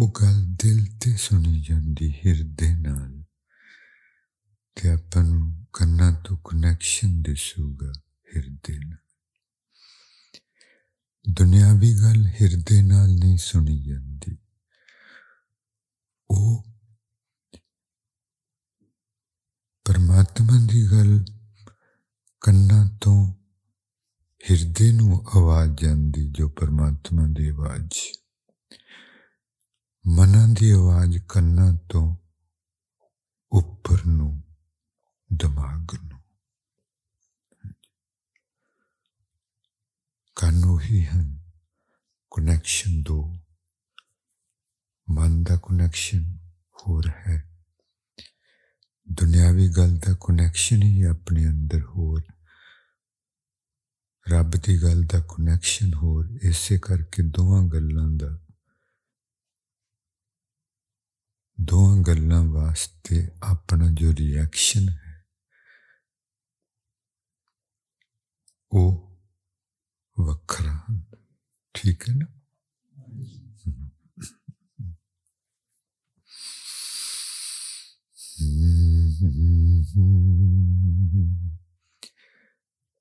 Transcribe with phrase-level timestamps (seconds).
[0.00, 3.24] ਉਹ ਗੱਲ ਦਿਲ ਤੇ ਸੁਣੀ ਜਾਂਦੀ ਹਿਰਦੇ ਨਾਲ
[4.74, 7.92] ਤੇ ਆਪਾਂ ਨੂੰ ਕੰਨਾਂ ਤੋਂ ਕਨੈਕਸ਼ਨ ਦਿਸੂਗਾ
[8.36, 8.98] ਹਿਰਦੇ ਨਾਲ।
[11.30, 14.38] ਦੁਨਿਆਵੀ ਗੱਲ ਹਿਰਦੇ ਨਾਲ ਨਹੀਂ ਸੁਣੀ ਜਾਂਦੀ।
[16.30, 16.64] ਉਹ
[19.84, 21.24] ਪਰਮਾਤਮਾ ਦੀ ਗੱਲ
[22.40, 23.34] ਕੰਨਾਂ ਤੋਂ
[24.50, 28.19] ਹਿਰਦੇ ਨੂੰ ਆਵਾਜ਼ ਜਾਂਦੀ ਜੋ ਪਰਮਾਤਮਾ ਦੀ ਆਵਾਜ਼।
[30.05, 32.15] ਮਨਾਂ ਦੀ ਆਵਾਜ਼ ਕੰਨਾਂ ਤੋਂ
[33.51, 34.43] ਉੱਪਰ ਨੂੰ
[35.33, 36.19] ਦਿਮਾਗ ਨੂੰ
[40.37, 41.39] ਕੰਨ ਉਹੀ ਹਨ
[42.31, 43.37] ਕਨੈਕਸ਼ਨ ਦੋ
[45.09, 46.37] ਮਨ ਦਾ ਕਨੈਕਸ਼ਨ
[46.75, 47.41] ਹੋਰ ਹੈ
[49.07, 52.23] ਦੁਨਿਆਵੀ ਗੱਲ ਦਾ ਕਨੈਕਸ਼ਨ ਹੀ ਆਪਣੇ ਅੰਦਰ ਹੋਰ
[54.29, 58.37] ਰੱਬ ਦੀ ਗੱਲ ਦਾ ਕਨੈਕਸ਼ਨ ਹੋਰ ਇਸੇ ਕਰਕੇ ਦੋਵਾਂ ਗੱਲਾਂ ਦਾ
[61.68, 65.12] دو گلوں واسطے اپنا جو ریئیکشن ہے
[68.72, 68.84] وہ
[70.16, 70.74] وکھرا
[71.74, 72.26] ٹھیک ہے نا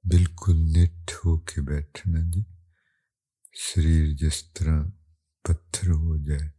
[0.03, 2.44] بالکل نٹ ہو کے بیٹھنا جی
[3.53, 4.84] سریر جس طرح
[5.46, 6.59] پتھر ہو جائے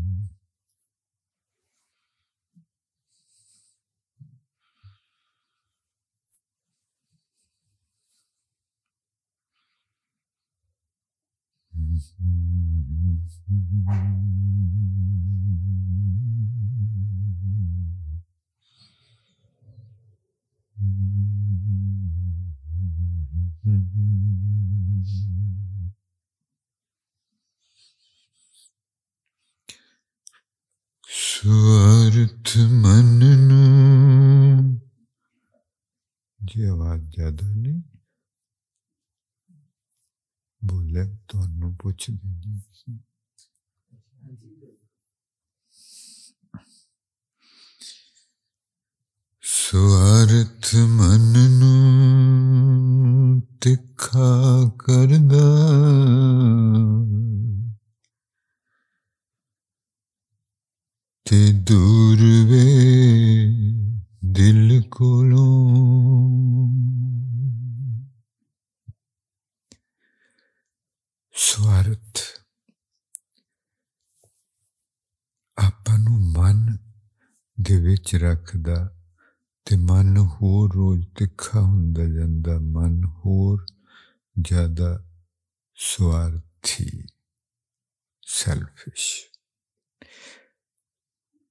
[31.05, 33.19] سورت من
[36.39, 37.81] جی آواز زیادہ نہیں
[40.61, 41.39] بولے تو
[41.79, 43.10] پوچھ دیں
[49.43, 51.33] سوارت من
[53.61, 54.31] تکھا
[54.77, 55.11] کر
[61.25, 62.67] تے دور وے
[64.37, 65.55] دل کولوں
[71.35, 72.00] سوارت
[77.91, 78.97] ਵਿੱਚ ਰੱਖਦਾ
[79.65, 83.65] ਤੇ ਮਨ ਹੋਰ ਰੋਜ਼ ਤਿੱਖਾ ਹੁੰਦਾ ਜਾਂਦਾ, ਮਨ ਹੋਰ
[84.41, 85.07] ਜ਼ਿਆਦਾ
[85.75, 87.07] ਸਵਾਰਥੀ
[88.21, 89.07] ਸੈਲਫਿਸ਼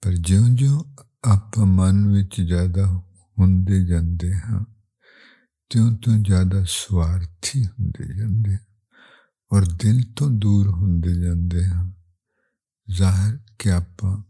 [0.02, 0.84] ਪਰ ਜਿਉਂ-ਜਿਉਂ
[1.25, 2.87] ਆਪਾਂ ਮਨ ਵਿੱਚ ਜ਼ਿਆਦਾ
[3.38, 4.64] ਹੁੰਦੇ ਜਾਂਦੇ ਹਾਂ,
[5.70, 8.56] ਤਿਉਂ-ਤਿਉਂ ਜ਼ਿਆਦਾ ਸਵਾਰਥੀ ਹੁੰਦੇ ਜਾਂਦੇ
[9.52, 11.92] ਔਰ ਦਿਲ ਤੋਂ ਦੂਰ ਹੁੰਦੇ ਜਾਂਦੇ ਹਾਂ,
[12.88, 14.29] ਜ਼ਾਹਰ ਕਿ ਆਪਾਂ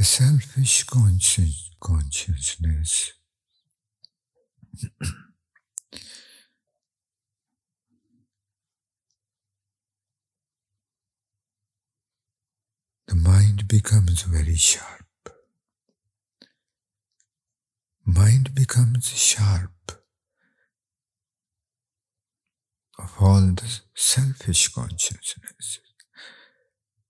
[0.00, 3.12] A selfish conscience, consciousness
[13.06, 15.11] the mind becomes very sharp.
[18.04, 19.92] Mind becomes sharp
[22.98, 25.78] of all the selfish consciousness.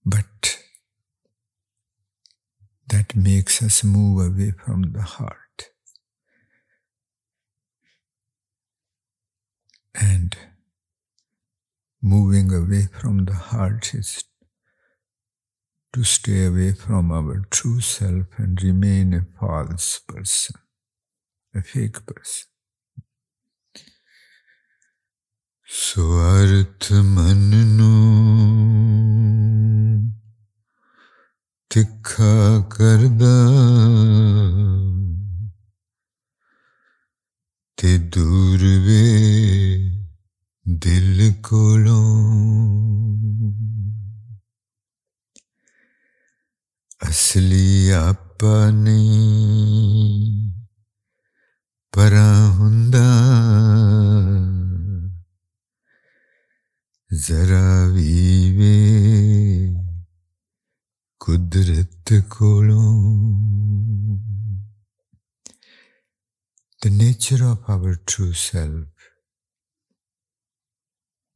[0.04, 0.58] But
[2.88, 5.70] that makes us move away from the heart.
[9.94, 10.36] And
[12.02, 14.24] moving away from the heart is
[15.92, 20.56] to stay away from our true self and remain a false person,
[21.54, 22.30] فیکس
[25.68, 27.92] سوارت منو
[31.70, 32.34] تکھا
[32.70, 33.36] کردہ
[37.78, 39.06] تے دور وے
[40.66, 42.08] دل کولوں
[47.00, 48.44] اصلی آپ
[48.74, 50.31] نہیں
[51.91, 53.03] ਪਰਾਂ ਹੁੰਦਾ
[57.11, 58.73] ਜ਼ਰਾ ਵੀ ਵੇ
[61.19, 62.83] ਕੁਦਰਤ ਕੋਲੋਂ
[66.81, 69.07] the nature of our true self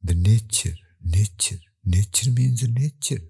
[0.02, 0.76] the nature
[1.16, 1.60] nature
[1.94, 3.22] nature means nature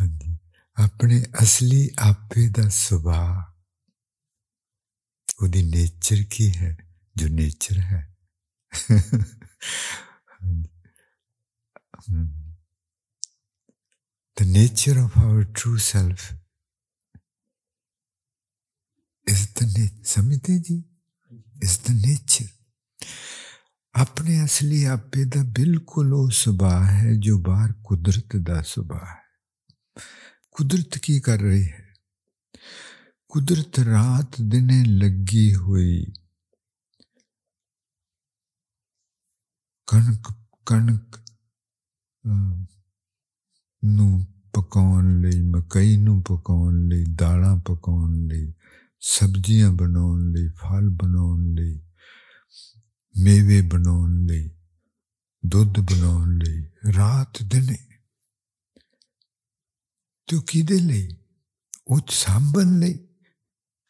[0.00, 0.38] ਹਾਂਜੀ
[0.76, 3.45] ਆਪਣੇ ਅਸਲੀ ਆਪੇ ਦਾ ਸੁਭਾਅ
[5.42, 6.76] ਉਹਦੀ ਨੇਚਰ ਕੀ ਹੈ
[7.16, 8.08] ਜੋ ਨੇਚਰ ਹੈ
[14.36, 16.32] the nature of our true self
[19.26, 20.82] is the nature ਸਮਝਦੇ ਜੀ
[21.64, 22.48] is the nature
[23.94, 29.20] ਆਪਣੇ ਅਸਲੀ ਆਪੇ ਦਾ ਬਿਲਕੁਲ ਉਹ ਸੁਭਾਅ ਹੈ ਜੋ ਬਾਹਰ ਕੁਦਰਤ ਦਾ ਸੁਭਾਅ ਹੈ
[30.50, 31.85] ਕੁਦਰਤ ਕੀ ਕਰ ਰਹੀ ਹੈ
[33.29, 36.05] ਕੁਦਰਤ ਰਾਤ ਦਿਨੇ ਲੱਗੀ ਹੋਈ।
[39.87, 40.33] ਕਣਕ
[40.65, 41.19] ਕਣਕ
[43.85, 48.53] ਨੂੰ ਪਕਾਉਣ ਲਈ, ਮਕਈ ਨੂੰ ਪਕਾਉਣ ਲਈ, ਦਾਲਾਂ ਪਕਾਉਣ ਲਈ,
[48.99, 51.81] ਸਬਜ਼ੀਆਂ ਬਣਾਉਣ ਲਈ, ਫਲ ਬਣਾਉਣ ਲਈ,
[53.23, 54.49] ਮੇਵੇ ਬਣਾਉਣ ਲਈ,
[55.45, 57.77] ਦੁੱਧ ਬਣਾਉਣ ਲਈ, ਰਾਤ ਦਿਨੇ।
[60.27, 61.09] ਤੂੰ ਕਿਹਦੇ ਲਈ?
[61.87, 63.06] ਉਹ ਸਾਂਭਣ ਲਈ।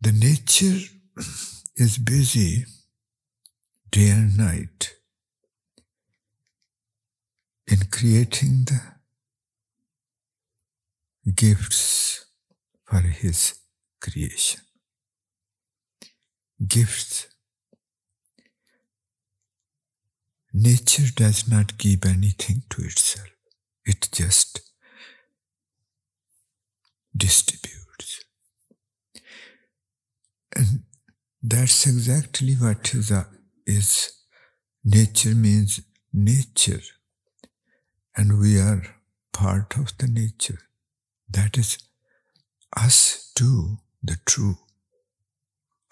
[0.00, 0.80] The nature
[1.76, 2.66] is busy
[3.92, 4.90] day and night
[7.68, 8.82] in creating the
[11.44, 12.26] gifts
[12.84, 13.54] for his
[14.00, 14.62] creation.
[16.66, 17.28] Gifts
[20.60, 23.28] Nature does not give anything to itself,
[23.86, 24.60] it just
[27.16, 28.24] distributes.
[30.56, 30.82] And
[31.40, 33.28] that's exactly what is, a,
[33.68, 34.12] is
[34.84, 35.80] nature means
[36.12, 36.82] nature.
[38.16, 38.82] And we are
[39.32, 40.58] part of the nature.
[41.30, 41.78] That is
[42.76, 44.56] us too, the true,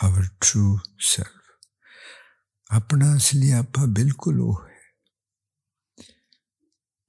[0.02, 1.36] our true self.
[2.72, 4.80] ਆਪਣਾ ਅਸਲੀ ਆਪਾ ਬਿਲਕੁਲ ਉਹ ਹੈ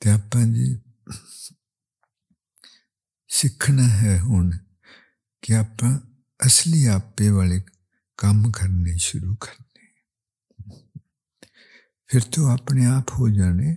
[0.00, 0.80] ਤੇ ਆਪਾਂ ਜੀ
[3.30, 4.50] ਸਿੱਖਣਾ ਹੈ ਹੁਣ
[5.42, 5.98] ਕਿ ਆਪਾਂ
[6.46, 7.62] ਅਸਲੀ ਆਪੇ ਵਾਲੇ
[8.18, 9.86] ਕੰਮ ਕਰਨੇ ਸ਼ੁਰੂ ਕਰਨੇ
[12.10, 13.76] ਫਿਰ ਤੋਂ ਆਪਣੇ ਆਪ ਹੋ ਜਾਣੇ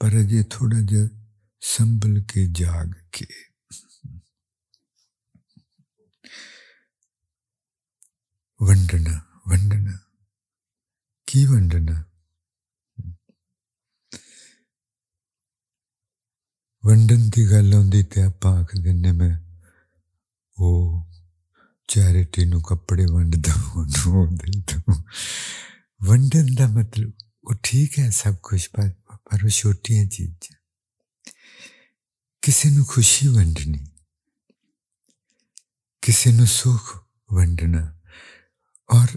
[0.00, 1.08] ਪਰ ਅਜੇ ਥੋੜਾ ਜਿਹਾ
[1.60, 3.26] ਸੰਭਲ ਕੇ ਜਾਗ ਕੇ
[8.60, 9.98] ਵੰਡਣਾ ਵੰਡਣਾ
[11.31, 11.95] 기원드는
[16.83, 19.31] ونڈن کی گل آتی تو آپ آخ دے میں
[20.57, 20.71] وہ
[21.89, 23.55] چیریٹی نو کپڑے ونڈ دو
[26.09, 27.09] ونڈن کا مطلب
[27.43, 28.89] وہ ٹھیک ہے سب کچھ پر
[29.25, 30.55] پر وہ چھوٹیاں چیزیں
[32.43, 33.83] کسی نو خوشی ونڈنی
[36.03, 36.95] کسی نو سکھ
[37.29, 37.85] ونڈنا
[38.89, 39.07] اور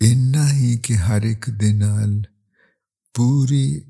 [0.00, 2.22] ਇੰਨਾ ਹੀ ਕਿ ਹਰ ਇੱਕ ਦੇ ਨਾਲ
[3.14, 3.86] ਪੂਰੀ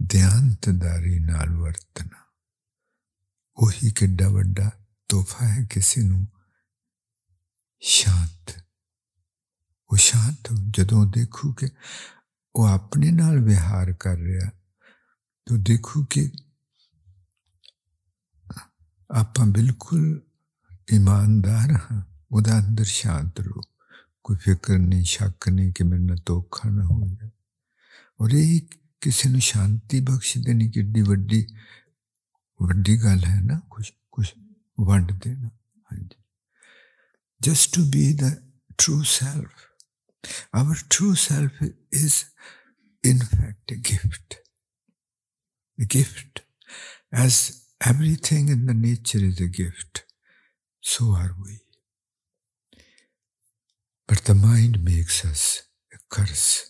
[0.00, 2.24] ਧਿਆਨਤਦਾਰੀ ਨਾਲ ਵਰਤਣਾ
[3.56, 4.70] ਉਹੀ ਕਿੱਡਾ ਵੱਡਾ
[5.08, 6.26] ਤੋਹਫਾ ਹੈ ਕਿਸੇ ਨੂੰ
[7.82, 8.56] ਸ਼ਾਂਤ
[9.90, 11.68] ਉਹ ਸ਼ਾਂਤ ਜਦੋਂ ਦੇਖੂ ਕਿ
[12.54, 14.50] ਉਹ ਆਪਣੇ ਨਾਲ ਵਿਹਾਰ ਕਰ ਰਿਹਾ
[15.46, 16.30] ਤਾਂ ਦੇਖੂ ਕਿ
[19.12, 20.20] ਆਪਾਂ ਬਿਲਕੁਲ
[20.92, 22.02] ਇਮਾਨਦਾਰ ਹਾਂ
[22.32, 23.62] ਉਹਦਾ ਅੰਦਰ ਸ਼ਾਂਤ ਰਹੋ
[24.22, 27.30] ਕੋਈ ਫਿਕਰ ਨਹੀਂ ਸ਼ੱਕ ਨਹੀਂ ਕਿ ਮੇਰੇ ਨਾਲ ਧੋਖਾ ਨਾ ਹੋ ਜਾਏ
[28.20, 28.60] ਔਰ ਇਹ
[29.00, 31.46] ਕਿਸੇ ਨੂੰ ਸ਼ਾਂਤੀ ਬਖਸ਼ ਦੇਣੀ ਕਿੱਡੀ ਵੱਡੀ
[32.62, 34.26] ਵੱਡੀ ਗੱਲ ਹੈ ਨਾ ਕੁਝ ਕੁਝ
[34.80, 35.48] ਵੰਡ ਦੇਣਾ
[35.92, 36.18] ਹਾਂਜੀ
[37.40, 38.42] just to be the
[38.78, 39.68] true self.
[40.52, 41.52] Our true self
[41.92, 42.30] is,
[43.04, 44.38] in fact, a gift.
[45.78, 46.42] A gift.
[47.12, 50.05] As Everything in the nature is a gift.
[50.79, 51.59] So are we.
[54.07, 55.63] But the mind makes us
[55.93, 56.69] a curse.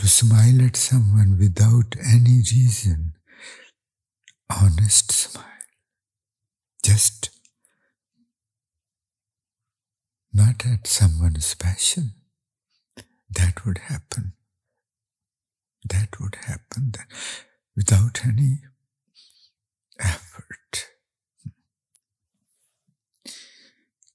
[0.00, 3.12] to smile at someone without any reason
[4.62, 5.50] honest smile
[6.84, 7.32] just
[10.32, 12.14] not at someone's passion.
[13.30, 14.32] That would happen.
[15.88, 17.06] That would happen then,
[17.76, 18.58] without any
[19.98, 20.88] effort.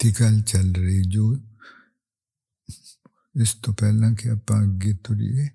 [0.00, 1.36] ਦੀ ਗੱਲ ਚੱਲ ਰਹੀ ਜੋ
[3.34, 5.48] ਇਸ ਤੋਂ ਪਹਿਲਾਂ ਕਿ ਆਪਾਂ ਅੱਗੇ ਤੁਰੀਏ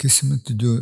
[0.00, 0.78] ਕਿਸਮਤ ਜੋ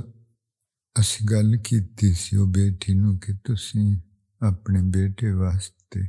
[0.96, 3.96] ਅਸੀਂ ਗੱਲ ਕੀਤੀ ਸੀ ਉਹ ਬੇਟੀ ਨੂੰ ਕਿ ਤੁਸੀਂ
[4.40, 6.06] ਆਪਣੇ ਬੇਟੇ ਵਾਸਤੇ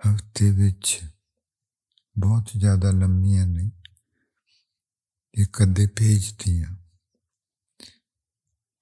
[0.00, 1.00] ਹਫਤੇ ਵਿੱਚ
[2.18, 3.70] ਬਹੁਤ ਜ਼ਿਆਦਾ ਲੰਮੀਆਂ ਨਹੀਂ
[5.34, 6.76] ਇੱਕ ਅੱਧੇ ਪੇਜ ਦੀਆਂ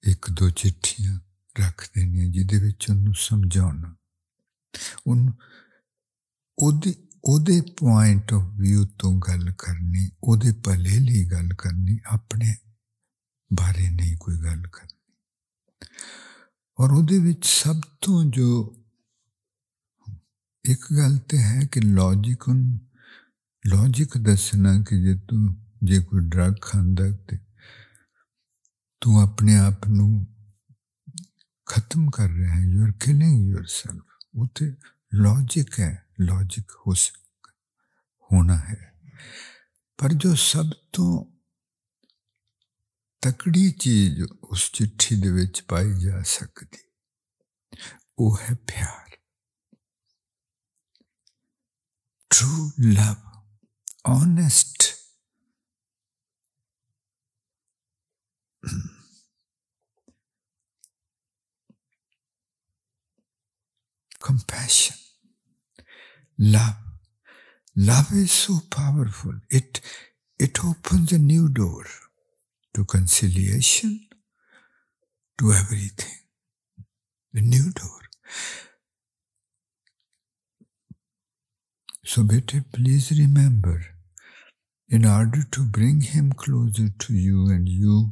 [0.03, 1.19] ਇੱਕ ਦੋ ਚਿੱਠੀਆਂ
[1.59, 3.95] ਰੱਖ ਦੇਣੀਆਂ ਜਿਹਦੇ ਵਿੱਚ ਉਹਨੂੰ ਸਮਝਾਉਣਾ
[5.07, 5.33] ਉਹਨੂੰ
[6.59, 6.93] ਉਹਦੇ
[7.25, 12.55] ਉਹਦੇ ਪੁਆਇੰਟ ਆਫ View ਤੋਂ ਗੱਲ ਕਰਨੀ ਉਹਦੇ ਭਲੇ ਲਈ ਗੱਲ ਕਰਨੀ ਆਪਣੇ
[13.53, 14.97] ਬਾਰੇ ਨਹੀਂ ਕੋਈ ਗੱਲ ਕਰਨੀ
[16.79, 18.75] ਔਰ ਉਹਦੇ ਵਿੱਚ ਸਭ ਤੋਂ ਜੋ
[20.65, 22.49] ਇੱਕ ਗੱਲ ਤੇ ਹੈ ਕਿ ਲੌਜੀਕ
[23.67, 27.37] ਲੌਜੀਕ ਦੱਸਣਾ ਕਿ ਜੇ ਤੂੰ ਜੇ ਕੋਈ ਡਰਗ ਖਾਂਦਾ ਤੇ
[29.01, 30.27] ਤੂੰ ਆਪਣੇ ਆਪ ਨੂੰ
[31.71, 34.03] ਖਤਮ ਕਰ ਰਿਹਾ ਹੈ ਯੂ ਆਰ ਕਿਲਿੰਗ ਯੋਰਸੈਲਫ
[34.35, 34.75] ਉਹ ਤੇ
[35.15, 36.93] ਲੌਜਿਕ ਹੈ ਲੌਜਿਕ ਹੋ
[38.31, 38.93] ਹੋਣਾ ਹੈ
[39.97, 41.25] ਪਰ ਜੋ ਸਭ ਤੋਂ
[43.21, 46.83] ਤਕੜੀ ਚੀਜ਼ ਉਸ ਚਿੱਠੀ ਦੇ ਵਿੱਚ ਪਾਈ ਜਾ ਸਕਦੀ
[48.19, 49.15] ਉਹ ਹੈ ਪਿਆਰ
[52.31, 53.27] true love
[54.09, 54.87] honest
[64.22, 64.96] compassion.
[66.38, 66.76] Love.
[67.76, 69.34] Love is so powerful.
[69.50, 69.80] It
[70.38, 71.84] it opens a new door
[72.74, 74.08] to conciliation
[75.38, 76.18] to everything.
[77.34, 78.00] A new door.
[82.04, 83.80] So bete please remember
[84.88, 88.10] in order to bring him closer to you and you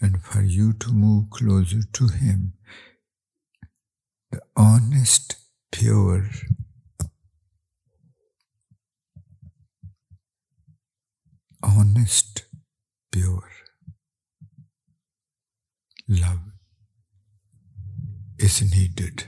[0.00, 2.52] and for you to move closer to him
[4.32, 4.40] the
[5.72, 6.20] pure
[11.62, 12.22] pure,
[13.12, 13.50] pure
[16.08, 16.36] love
[18.38, 19.20] is needed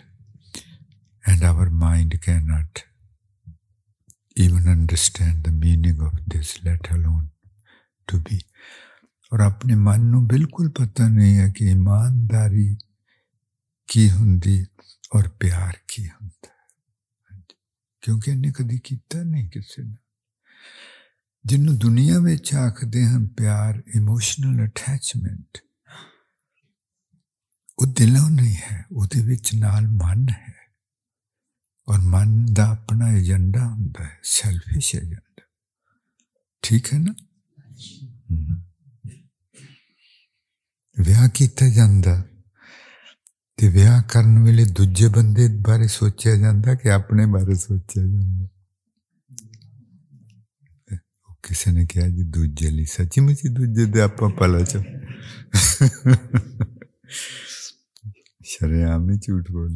[1.25, 2.79] and our mind mind not
[4.37, 7.27] even understand the meaning of this let alone
[8.09, 8.37] to be
[9.33, 12.69] اور اپنے من نو بالکل پتہ نہیں ہے کہ ایمانداری
[13.90, 14.66] ਕੀ ਹੁੰਦੀ
[15.16, 16.52] ਔਰ ਪਿਆਰ ਕੀ ਹੁੰਦਾ
[18.04, 19.98] ਕਿਉਂਕਿ ਇਹਨੇ ਕਦੀ ਕੀਤਾ ਨਹੀਂ ਕਿਸੇ ਨਾਲ
[21.46, 25.58] ਜਿਹਨੂੰ ਦੁਨੀਆ ਵਿੱਚ ਆਖਦੇ ਹਨ ਪਿਆਰ ਇਮੋਸ਼ਨਲ ਅਟੈਚਮੈਂਟ
[27.80, 30.54] ਉਹ ਦਿਲੋਂ ਨਹੀਂ ਹੈ ਉਹਦੇ ਵਿੱਚ ਨਾਲ ਮਨ ਹੈ
[31.88, 35.48] ਔਰ ਮਨ ਦਾ ਆਪਣਾ ਏਜੰਡਾ ਹੁੰਦਾ ਹੈ ਸੈਲਫਿਸ਼ ਏਜੰਡਾ
[36.64, 37.14] ਠੀਕ ਹੈ ਨਾ
[40.98, 42.24] ਵਿਆਹ ਕੀਤਾ ਜਾਂਦਾ
[43.59, 48.47] کہ واہ کرن ویلے دوے بندے بارے سوچیا جا کہ اپنے بارے سوچیا جا
[51.43, 52.43] کسی نے کہا جی دو
[52.87, 53.63] سچی مچی دو
[58.45, 59.73] شریام ہی جھوٹ بول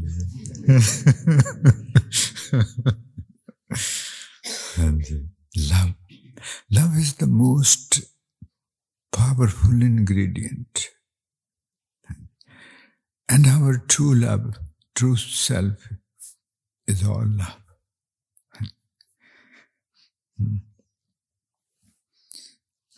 [4.79, 5.19] ہاں جی
[5.69, 5.87] love
[6.71, 8.01] love is the most
[9.12, 10.91] powerful ingredient
[13.29, 14.50] and our true love
[14.93, 15.93] true self
[16.88, 17.50] is all love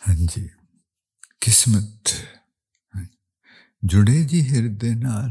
[0.01, 0.49] ہاں جی
[1.41, 2.09] قسمت
[3.83, 5.31] جڑے جی ہردے نال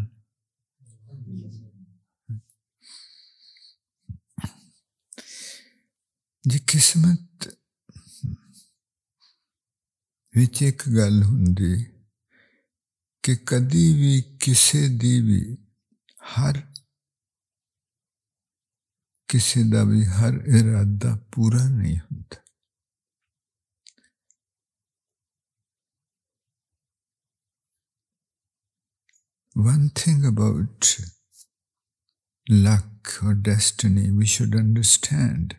[6.44, 7.48] جی قسمت
[10.34, 11.46] ایک گل ہوں
[13.24, 15.42] کہ کدی بھی کسی دی بھی
[16.38, 16.56] ہر
[19.30, 22.42] کسی دا بھی ہر ارادہ پورا نہیں ہوتا
[29.56, 30.86] ون تھنگ اباؤٹ
[32.48, 35.54] لک اور destiny we should understand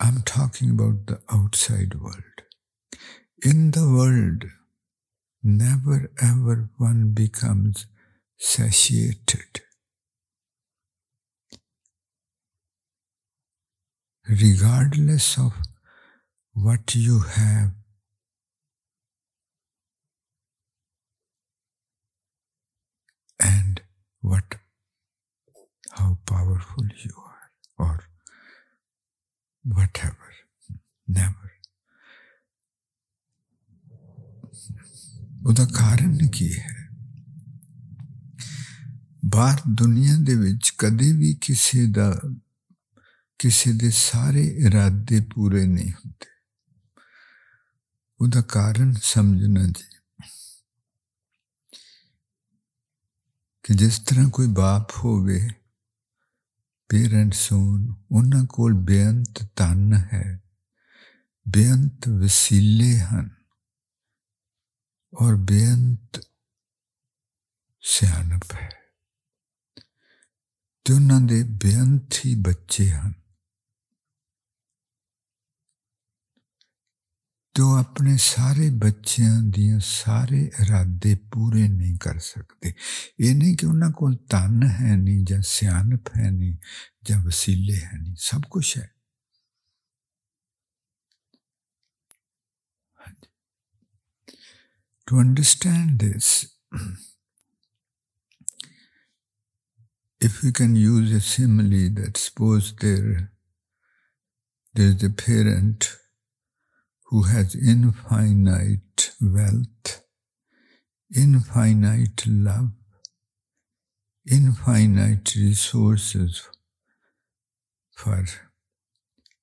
[0.00, 1.14] I am talking about the
[1.56, 2.40] outside world
[3.44, 4.44] In the world,
[5.42, 7.86] never ever one becomes
[8.38, 9.62] satiated.
[14.28, 15.54] Regardless of
[16.54, 17.72] what you have
[23.40, 23.82] and
[24.20, 24.54] what
[25.90, 28.04] how powerful you are or
[29.64, 30.32] whatever
[31.08, 31.51] never
[35.50, 36.28] کارن
[39.32, 46.12] باہر دنیا کے کسی دے دے سارے ارادے پورے نہیں ہوں
[48.20, 50.22] وہ کا کارن سمجھنا چاہیے
[53.62, 60.38] کہ جس طرح کوئی باپ ہوٹس ہونا کول بےت تن ہے
[61.54, 63.41] بےنت وسیع ہیں
[65.12, 66.18] اور بےنت
[67.82, 68.68] سیانپ ہے۔
[70.84, 73.12] تو انہوں دے بےنت ہی بچے ہیں
[77.54, 82.68] تو اپنے سارے بچیاں دیا سارے ارادے پورے نہیں کر سکتے۔
[83.18, 86.56] یہ نہیں کہ انہوں کو تن ہے نہیں جا سیانپ ہے نہیں
[87.04, 88.91] جا وسیلے ہے نہیں، سب کچھ ہے۔
[95.12, 96.56] To understand this,
[100.18, 103.30] if we can use a simile that suppose there
[104.72, 105.98] there's a parent
[107.08, 110.02] who has infinite wealth,
[111.14, 112.70] infinite love,
[114.26, 116.48] infinite resources
[117.94, 118.24] for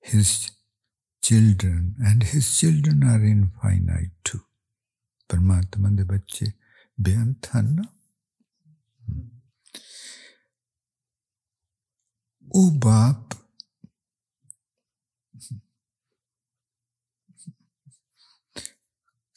[0.02, 0.50] his
[1.22, 4.19] children, and his children are infinite.
[5.30, 6.46] پرمتما بچے
[6.98, 7.84] بےنت ہیں
[12.48, 13.34] وہ باپ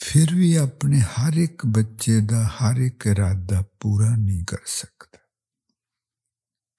[0.01, 5.19] فر بھی اپنے ہر ایک بچے کا ہر ایک ارادہ پورا نہیں کر سکتا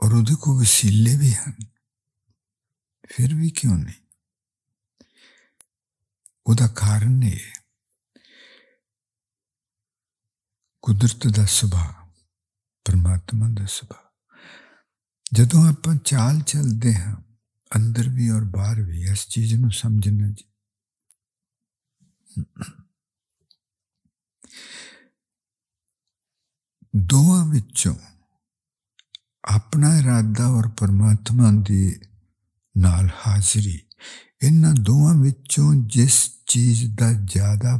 [0.00, 1.52] اور وہ کو وسیلے بھی ہیں
[3.08, 4.02] پھر بھی کیوں نہیں
[6.46, 7.52] وہ کارن یہ
[10.82, 11.92] قدرت کا سبھا
[12.86, 14.02] پرماتما کا سبھا
[15.32, 17.14] جدو آپ چال چلتے ہیں
[17.74, 19.26] اندر بھی اور باہر بھی اس
[26.94, 27.94] چیز نو سمجھنا جی دونوں
[29.42, 31.90] اپنا ارادہ اور پرماتما دی
[32.74, 33.78] نال حاضری
[34.40, 37.78] ان دونوں جس چیز دا زیادہ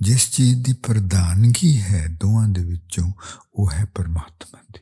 [0.00, 3.10] جس چیز کی پردانگی ہے دونوں
[3.52, 4.78] وہ ہے پرماتما دی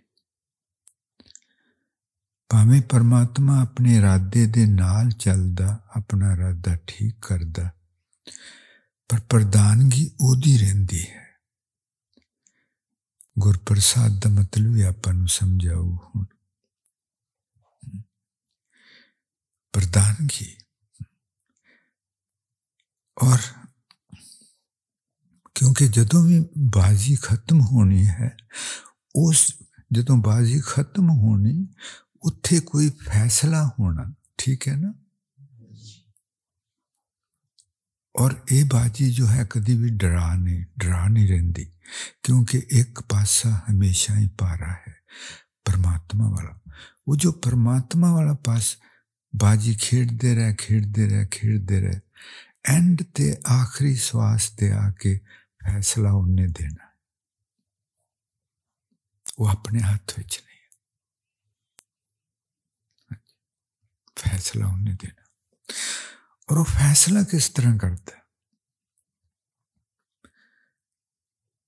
[2.48, 7.62] پاویں پرماتما اپنے ارادے دے نال چلتا اپنا ارادہ ٹھیک کرتا
[9.10, 10.34] پر پردانگی وہ
[13.44, 16.24] گرپرساد دا مطلب ہی اپنا سمجھ آؤ ہوں
[19.72, 20.54] پردانگی۔
[23.16, 23.38] اور
[25.54, 26.40] کیونکہ جدوں بھی
[26.74, 28.28] بازی ختم ہونی ہے،
[29.14, 29.52] اس
[29.90, 31.66] جدو بازی ختم ہونی،
[32.22, 34.02] اتھے کوئی فیصلہ ہونا،
[34.36, 34.88] ٹھیک ہے نا؟
[38.16, 41.64] اور اے باجی جو ہے کدی بھی ڈرا نہیں ڈرا نہیں رہتی
[42.24, 44.92] کیونکہ ایک پاسا ہمیشہ ہی پارا ہے
[45.66, 46.54] پرماتما والا۔
[47.06, 48.76] وہ جو پرماتما والا پاس
[49.34, 51.24] باجی کھیڈتے رہ کھیڈتے رہ
[51.68, 51.98] دے رہے،
[52.64, 55.18] اینڈ تے آخری سواس تے آ کے
[55.64, 56.84] فیصلہ انہیں دینا
[59.38, 60.28] وہ اپنے ہاتھ نہیں
[63.10, 65.22] ہاں جی، فیصلہ انہیں دینا
[66.46, 68.20] اور وہ فیصلہ کس طرح کرتا ہے؟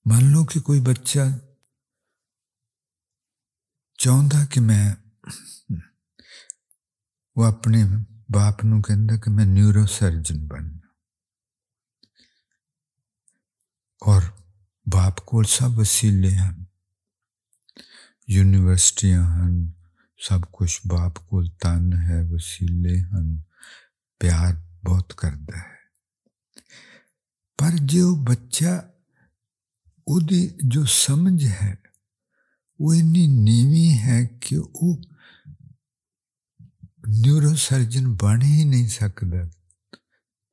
[0.05, 1.19] مان لو کہ کوئی بچہ
[3.99, 4.95] چاہتا کہ میں
[7.37, 7.85] وہ اپنے
[8.29, 10.87] باپ نو کہ میں نیورو سرجن بننا۔
[14.01, 14.23] اور
[14.93, 16.65] باپ کو سب وسیلے ہیں۔
[18.29, 19.73] یونیورسٹیاں ہیں،
[20.29, 23.43] سب کچھ باپ کو تن ہے، وسیلے ہیں،
[24.19, 25.72] پیار ਬਹੁਤ ਕਰਦਾ ਹੈ
[27.58, 28.92] ਪਰ ਜੋ ਬੱਚਾ
[30.08, 31.78] ਉਹਦੀ ਜੋ ਸਮਝ ਹੈ
[32.80, 35.02] ਉਹ ਇੰਨੀ ਨੀਵੀਂ ਹੈ ਕਿ ਉਹ
[37.10, 39.46] ਨਿਊਰੋ ਸਰਜਨ ਬਣ ਹੀ ਨਹੀਂ ਸਕਦਾ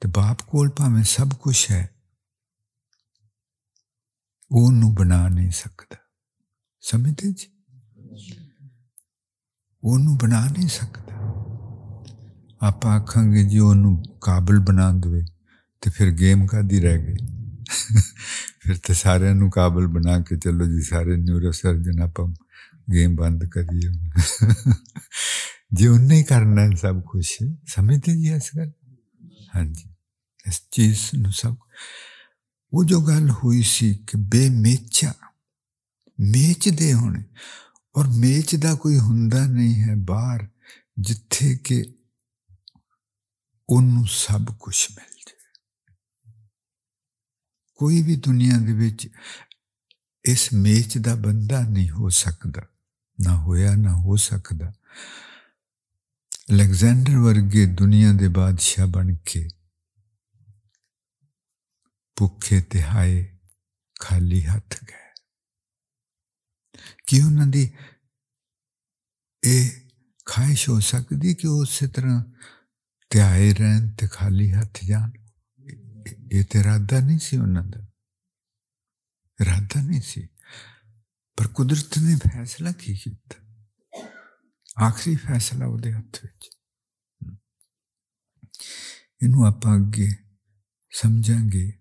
[0.01, 1.89] ਤੇ ਬਾਪ ਕੋਲ ਭਾਵੇਂ ਸਭ ਕੁਝ ਹੈ
[4.53, 5.97] ਉਹ ਨੂੰ ਬਣਾ ਨਹੀਂ ਸਕਦਾ
[6.81, 7.53] ਸਮਝਦੇ ਜੀ
[9.85, 11.17] ਉਹਨੂੰ ਬਣਾ ਨਹੀਂ ਸਕਦਾ
[12.62, 15.26] ਆਪਾਂ ਆਖਾਂਗੇ ਜੀ ਉਹਨੂੰ ਕਾਬਲ ਬਣਾ ਦੇਵੇ
[15.82, 17.16] ਤੇ ਫਿਰ ਗੇਮ ਕਾਦੀ ਰਹਿ ਗਈ?
[18.60, 22.28] ਫਿਰ ਤੇ ਸਾਰਿਆਂ ਨੂੰ ਕਾਬਲ ਬਣਾ ਕੇ ਚਲੋ ਜੀ, ਸਾਰੇ ਨਿਊਰੋ ਸਰਜਨ ਆਪਾਂ
[22.94, 24.10] ਗੇਮ ਬੰਦ ਕਰੀਏ
[25.74, 27.26] ਜੇ ਉਹਨੇ ਕਰਨਾ ਸਭ ਕੁਝ
[27.68, 28.72] ਸਮਝਦੇ ਜੀ ਇਸ ਗੱਲ?
[29.56, 29.90] ਹਾਂਜੀ।
[30.48, 31.56] ਇਸ ਚੀਜ਼ ਨੂੰ ਸਭ
[32.74, 35.14] ਉਹ ਜੋ ਗੱਲ ਹੋਈ ਸੀ ਕਿ ਬੇਮੇਚਾ
[36.20, 37.24] ਮੇਚ ਦੇ ਹੋਣੇ।
[37.96, 40.48] ਔਰ ਮੇਚ ਦਾ ਕੋਈ ਹੁੰਦਾ ਨਹੀਂ ਹੈ ਬਾਹਰ,
[41.00, 41.95] ਜਿੱਥੇ ਕਿ
[43.70, 45.36] ਉਹਨੂੰ ਸਭ ਕੁਝ ਮਿਲ ਜਾਏ
[47.76, 49.10] ਕੋਈ ਵੀ ਦੁਨੀਆ ਦੇ ਵਿੱਚ
[50.26, 52.62] ਇਸ ਮੇਚ ਦਾ ਬੰਦਾ ਨਹੀਂ ਹੋ ਸਕਦਾ।
[53.22, 54.74] ਨਾ ਹੋਇਆ, ਨਾ ਹੋ ਸਕਦਾ।
[56.52, 59.48] ਅਲੈਗਜ਼ੈਂਡਰ ਵਰਗੇ ਦੁਨੀਆ ਦੇ ਬਾਦਸ਼ਾਹ ਬਣ ਕੇ
[62.16, 63.38] ਭੁੱਖੇ ਤੇ ਹਾਏ
[64.00, 65.24] ਖਾਲੀ ਹੱਥ ਗਏ।
[67.08, 67.74] ਕਿ ਉਹਨਾਂ ਦੀ
[69.44, 69.90] ਇਹ
[70.26, 72.24] ਖਾਹਿਸ਼ ਹੋ ਸਕਦੀ ਕਿ ਉਹ ਉਸੇ ਤਰ੍ਹਾਂ
[73.11, 75.11] ਧਿਆਏ ਰਹਿਣ ਤੇ ਖਾਲੀ ਹੱਥ ਜਾਣ
[76.33, 77.87] ਇਹ ਤੇ ਇਰਾਦਾ ਨਹੀਂ ਸੀ ਉਹਨਾਂ ਦਾ
[79.41, 80.29] ਇਰਾਦਾ ਨਹੀਂ ਸੀ
[81.39, 83.39] ਪਰ ਕੁਦਰਤ ਨੇ ਫੈਸਲਾ ਕੀ ਕੀਤਾ
[84.87, 86.51] ਆਖਰੀ ਫੈਸਲਾ ਉਹਦੇ ਹੱਥ ਵਿੱਚ
[89.23, 90.09] ਇਹਨੂੰ ਆਪਾਂ ਅੱਗੇ
[90.93, 91.73] ਸਮਝਾਂਗੇ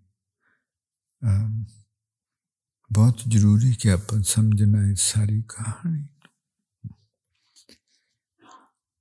[2.91, 6.07] ਬਹੁਤ ਜ਼ਰੂਰੀ ਕਿ ਆਪਾਂ ਸਮਝਣਾ ਹੈ ਸਾਰੀ ਕਹਾਣੀ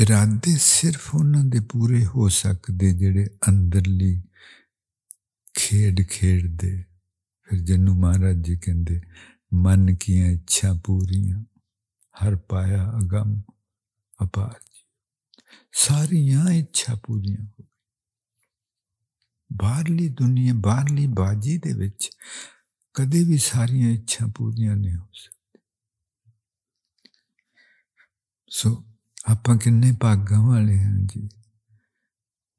[0.00, 4.22] ਇਰਾਦੇ ਸਿਰਫ ਉਹਨਾਂ ਦੇ ਪੂਰੇ ਹੋ ਸਕਦੇ ਜਿਹੜੇ ਅੰਦਰਲੀ
[5.54, 6.84] ਖੇਡ ਖੇਡਦੇ
[7.42, 9.00] ਫਿਰ ਜਿੰਨੂੰ ਮਹਾਰਾਜ ਜੀ ਕਹਿੰਦੇ
[9.56, 11.44] ਮਨ ਕੀਆਂ ਇੱਛਾ ਪੂਰੀਆਂ,
[12.14, 13.42] ਹਰ ਪਾਇਆ ਅਗਮ
[14.22, 14.60] ਅਪਾਰ
[15.72, 17.68] ਸਾਰੀਆਂ ਇੱਛਾ ਪੂਰੀਆਂ ਹੋ ਗਈਆਂ।
[19.52, 22.10] ਬਾਹਰਲੀ ਦੁਨੀਆ, ਬਾਹਰਲੀ ਬਾਜੀ ਦੇ ਵਿੱਚ
[22.94, 25.60] ਕਦੇ ਵੀ ਸਾਰੀਆਂ ਇੱਛਾ ਪੂਰੀਆਂ ਨਹੀਂ ਹੋ ਸਕਦੀ
[28.48, 28.84] ਸੋ
[29.26, 31.28] ਆਪਾਂ ਕਿੰਨੇ ਭਾਗਾਂ ਵਾਲੇ ਹਾਂ ਜੀ।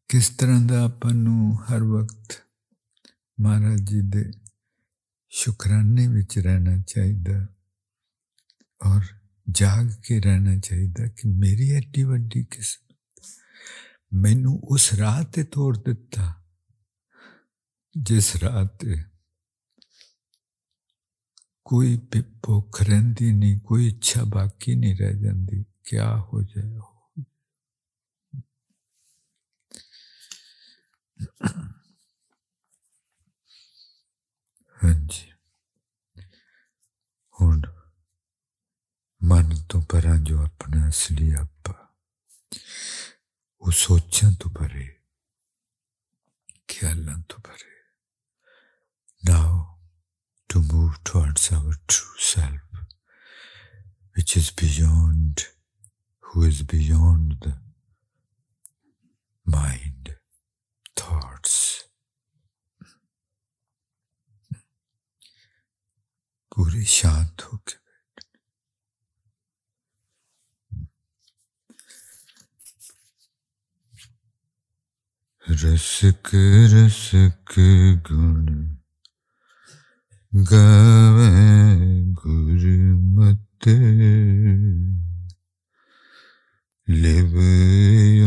[0.09, 2.43] ਕਿਸ ਤਰ੍ਹਾਂ ਦਾ ਆਪਾਂ ਨੂੰ ਹਰ ਵਕਤ
[3.41, 4.31] ਮਹਾਰਾਜ ਜੀ ਦੇ
[5.29, 6.07] شکرانے
[6.41, 7.35] رہنا چاہیے
[8.79, 9.01] اور
[9.55, 12.93] جاگ کے رہنا چاہیے کہ میری ایڈی ویسم
[14.11, 16.33] منس راہ پہ توڑ دتا
[17.93, 18.95] جس راہ پہ
[21.63, 26.97] کوئی بک ری نہیں، کوئی اچھا باقی نہیں رہ جاتی کیا ہو جائے؟ وہ
[34.77, 35.25] ہاں جی
[37.35, 37.61] ہوں
[39.21, 41.73] من تو پر جو اپنا اصلی آپا
[43.61, 44.85] وہ سوچاں تو پرے
[46.69, 47.73] خیالاں تو پرے
[49.23, 49.55] now
[50.49, 52.63] to move towards our true self
[54.15, 55.35] which is beyond
[56.25, 57.53] who is beyond the
[59.45, 60.09] mind
[60.97, 61.56] thoughts
[66.57, 67.75] پورے شانت ہو کے
[75.63, 76.33] رسک
[76.73, 77.51] رسک
[78.05, 78.47] گن
[80.33, 81.29] گوے
[82.19, 82.63] گر
[83.13, 83.67] مت۔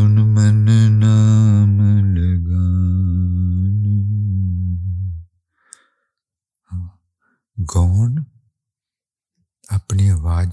[0.00, 0.66] ان من
[1.00, 1.76] نام
[2.14, 3.39] لگان
[7.60, 8.24] گون
[9.68, 10.52] اپنی آواز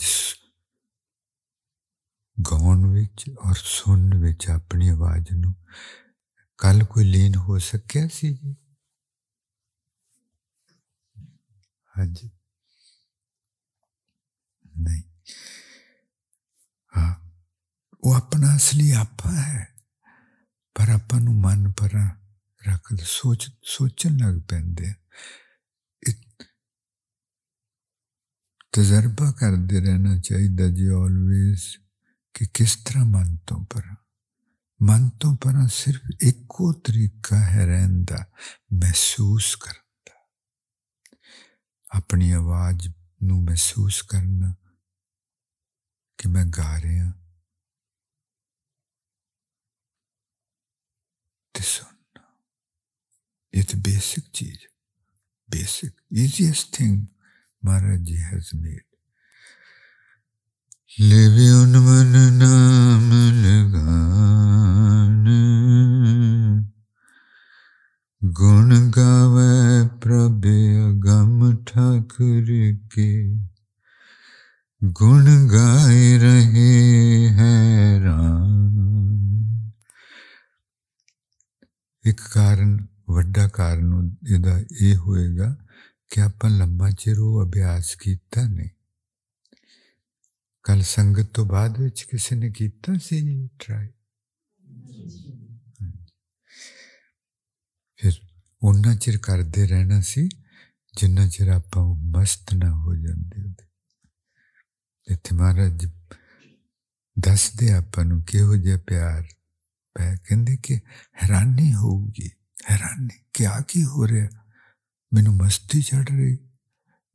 [2.52, 2.98] گاؤن
[3.38, 5.50] اور سن اپنی آواز نو
[6.58, 8.54] کل کوئی لین ہو سکیا سی جی؟
[11.98, 12.28] ہاں جی۔
[14.76, 15.02] نہیں۔
[16.96, 17.14] ہاں۔
[18.04, 19.66] وہ اپنا اصلی آپ ہے۔
[20.76, 21.90] پر اپن من پر
[22.68, 24.58] رکھ، سوچ، سوچن لگ پہ
[28.78, 31.64] تجربہ کرتے رہنا چاہیے جی آلویز
[32.36, 33.86] کہ کس طرح من تو پر
[34.80, 38.24] من تو پر صرف ایک طریقہ ہے رہن کا
[38.70, 40.14] محسوس کرتا
[41.90, 42.88] اپنی آواز
[43.22, 44.54] نو محسوس کرنا
[46.20, 47.12] کہ میں گا رہا ہاں۔
[51.56, 52.22] سننا،
[53.54, 54.58] یہ تو بیسک چیز
[55.50, 57.06] basic easiest thing
[57.64, 58.86] Maharaj ji has made
[61.00, 65.26] Leone من نام لگان
[68.22, 70.46] گن گاوے پرب
[70.80, 72.52] اگم ٹھاکر
[72.94, 73.12] کے
[74.82, 76.72] گن گائے رہے
[77.38, 78.56] حیران
[82.06, 82.76] ایک کارن
[83.08, 84.96] وڈا کارن یہ
[86.16, 88.70] ہوئے گا کہ آپ لمبا چر وہ ابیاس کیتا نہیں
[90.64, 91.70] کل سنگت تو بعد
[92.10, 93.88] کسی نے کیتا سی جی ٹرائی
[97.96, 98.10] پھر
[98.62, 100.30] اُنہ چر کرتے رہنا سی
[101.02, 103.42] جنہ چر آپ مست نہ ہو جاتے
[105.14, 105.86] اتنے مہاراج
[107.16, 109.22] دس دے آپ کہہو جہ پیار
[109.94, 110.76] پہ کہ
[111.24, 112.28] حیرانی ہوگی
[112.70, 114.47] حیرانی کیا کی ہو رہا
[115.12, 116.38] مینو مستی چڑھ رہی۔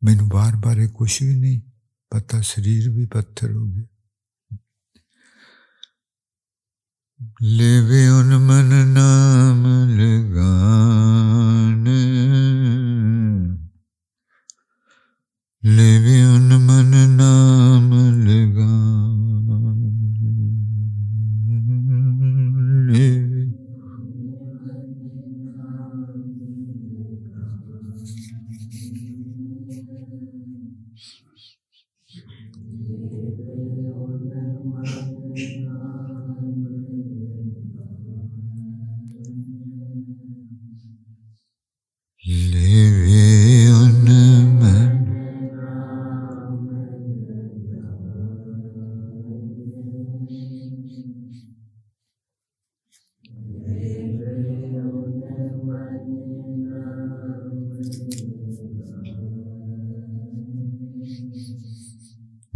[0.02, 1.61] مینو بار بار کچھ بھی نہیں
[2.11, 3.85] پتا شریر بھی پتھر ہو گیا۔
[7.40, 11.85] لے ان من نام لگان۔
[15.76, 17.90] لے ان من نام
[18.28, 19.22] لگان۔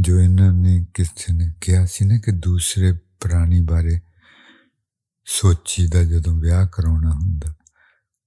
[0.06, 1.32] جو یہاں نے کسی
[1.86, 3.94] سی نا کہ دوسرے پرانی بارے
[5.26, 7.40] سوچی دا جدو ویاہ کرونا ہوں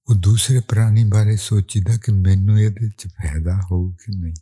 [0.08, 2.70] وہ دوسرے پرانی بارے سوچی دا کہ مینو یہ
[3.16, 4.36] فائدہ ہو کہ نہیں؟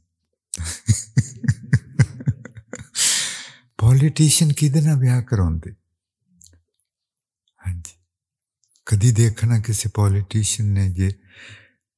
[3.79, 5.43] پولیٹیشن کہ ویاہ کرا
[7.61, 7.95] ہاں جی۔
[8.87, 11.09] کدی دیکھنا کسی پولیٹیشن نے جی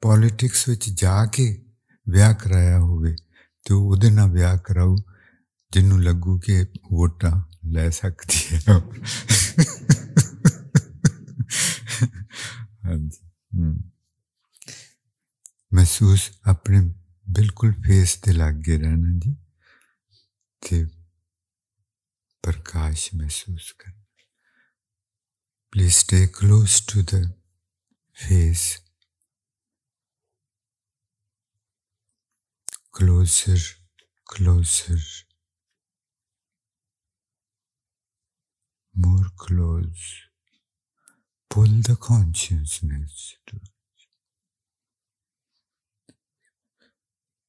[0.03, 1.47] پولیٹکس جا کے
[2.07, 3.15] ویاہ کرایا ہوئے
[3.67, 3.97] تو وہ
[4.29, 4.95] ویاہ کراؤ
[5.73, 7.37] لگو کہ ووٹاں
[7.73, 8.59] لے سکتی ہے
[12.85, 13.21] ہاں جی۔
[15.73, 16.81] محسوس اپنے
[17.27, 19.33] بالکل فیس تے لگے رہنا جی۔
[20.63, 20.83] تے
[22.45, 23.99] پرکاش محسوس کرنا
[25.73, 27.23] please stay close to the
[28.17, 28.63] face
[32.95, 33.61] closer
[34.27, 35.30] closer
[39.01, 40.05] more close,
[41.51, 43.57] pull the consciousness to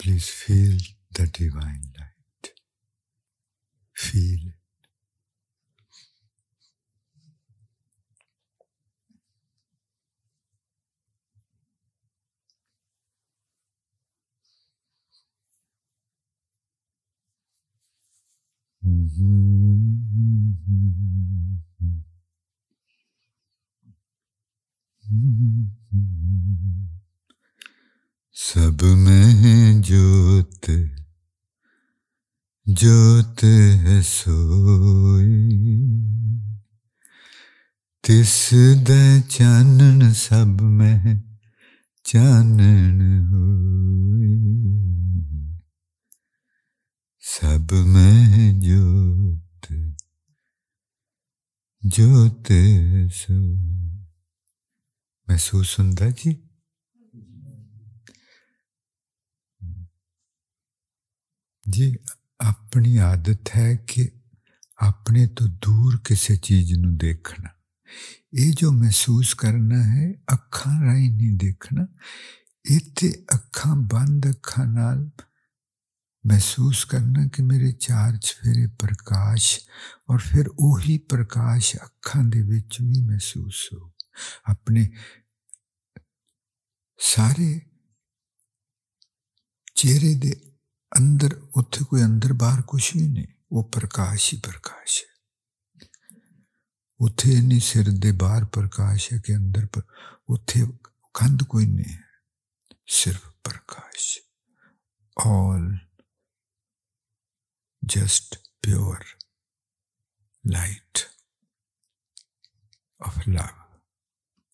[0.00, 0.78] please feel
[1.18, 2.11] the divine life
[4.02, 4.62] Feel it.
[28.34, 31.01] سب میں جوت جوت
[32.66, 35.32] ہے سوئی
[38.04, 38.54] تس
[38.86, 38.90] د
[39.28, 41.14] چانن سب میں
[42.04, 44.36] چانن ہوئی
[47.22, 49.72] سب میں جوت
[51.82, 52.52] جوت
[53.14, 53.42] سو
[55.28, 56.32] محسوس ہوں جی
[61.64, 61.94] جی
[62.42, 64.08] اپنی عادت ہے کہ
[64.80, 67.48] اپنے تو دور کسی چیز نو دیکھنا
[68.32, 71.82] یہ جو محسوس کرنا ہے اکھاں رائی نہیں دیکھنا
[72.64, 74.98] اتنے اکھاں بند اکھاں نال
[76.24, 79.58] محسوس کرنا کہ میرے چار چفیرے پرکاش
[80.06, 83.88] اور پھر وہی پرکاش اکھاں دے وچ بھی محسوس ہو
[84.44, 84.84] اپنے
[87.00, 87.52] سارے
[89.74, 90.30] چہرے دے
[90.92, 95.10] اندر اتنے کوئی اندر باہر کچھ بھی نہیں وہ پرکاش ہی پرکاش ہے
[97.00, 99.82] اتنے نہیں سر دے باہر پرکاش ہے کہ اندر پر
[100.28, 100.64] اتنے
[101.14, 102.10] کند کوئی نہیں ہے
[102.92, 104.18] صرف Prakash
[105.16, 105.66] all
[107.82, 109.00] just pure
[110.44, 110.98] light
[113.00, 113.48] of love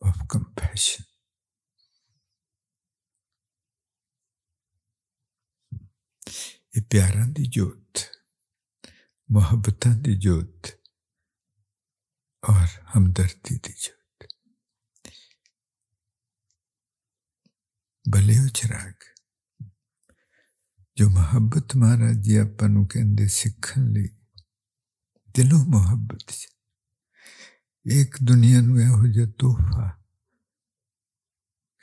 [0.03, 1.08] of compassion
[6.75, 7.99] یہ پیار دی جوت
[9.29, 10.67] محبت دی جوت
[12.43, 14.25] اور ہمدردی دی جوت
[18.07, 19.07] بلے ہو چراغ
[20.97, 24.07] جو محبت مہاراج جی آپ کہ سیکھن لی
[25.35, 26.33] دلوں محبت
[27.87, 29.89] ایک دنیا نو یہ تحفہ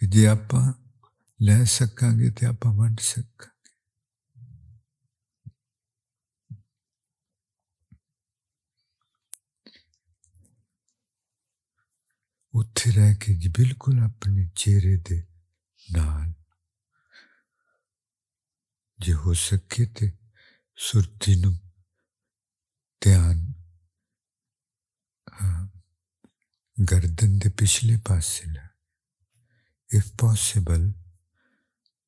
[0.02, 0.54] کہ جی آپ
[1.39, 3.55] لے سکا گے تو آپ ونڈ سکا
[12.56, 15.20] اتنے رہ کے جی بالکل اپنے چہرے دے
[15.80, 16.30] نال
[19.00, 20.06] جی ہو سکے تو
[20.78, 21.52] سرتی نو
[23.02, 23.39] دھیان
[26.78, 28.65] گردن دے پچھلے پاس لا
[29.89, 30.84] if possible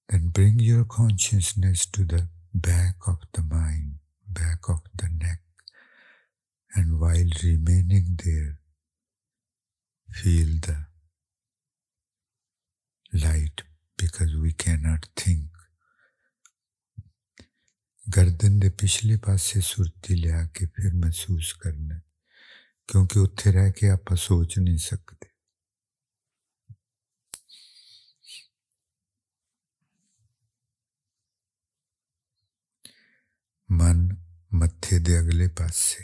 [0.09, 2.23] then bring your consciousness to the
[2.65, 3.97] back of the mind
[4.37, 5.41] back of the neck
[6.71, 8.45] and while remaining there
[10.09, 10.77] feel the
[13.13, 13.63] light
[13.99, 15.57] because we cannot think.
[18.15, 21.97] گردن دے پچھلے پاسے سرتی لیا کے پھر محسوس کرنا
[22.89, 25.25] کیونکہ اتنے رہ کے آپ سوچ نہیں سکتے
[33.69, 34.07] من
[34.59, 36.03] متے دے اگلے پاسے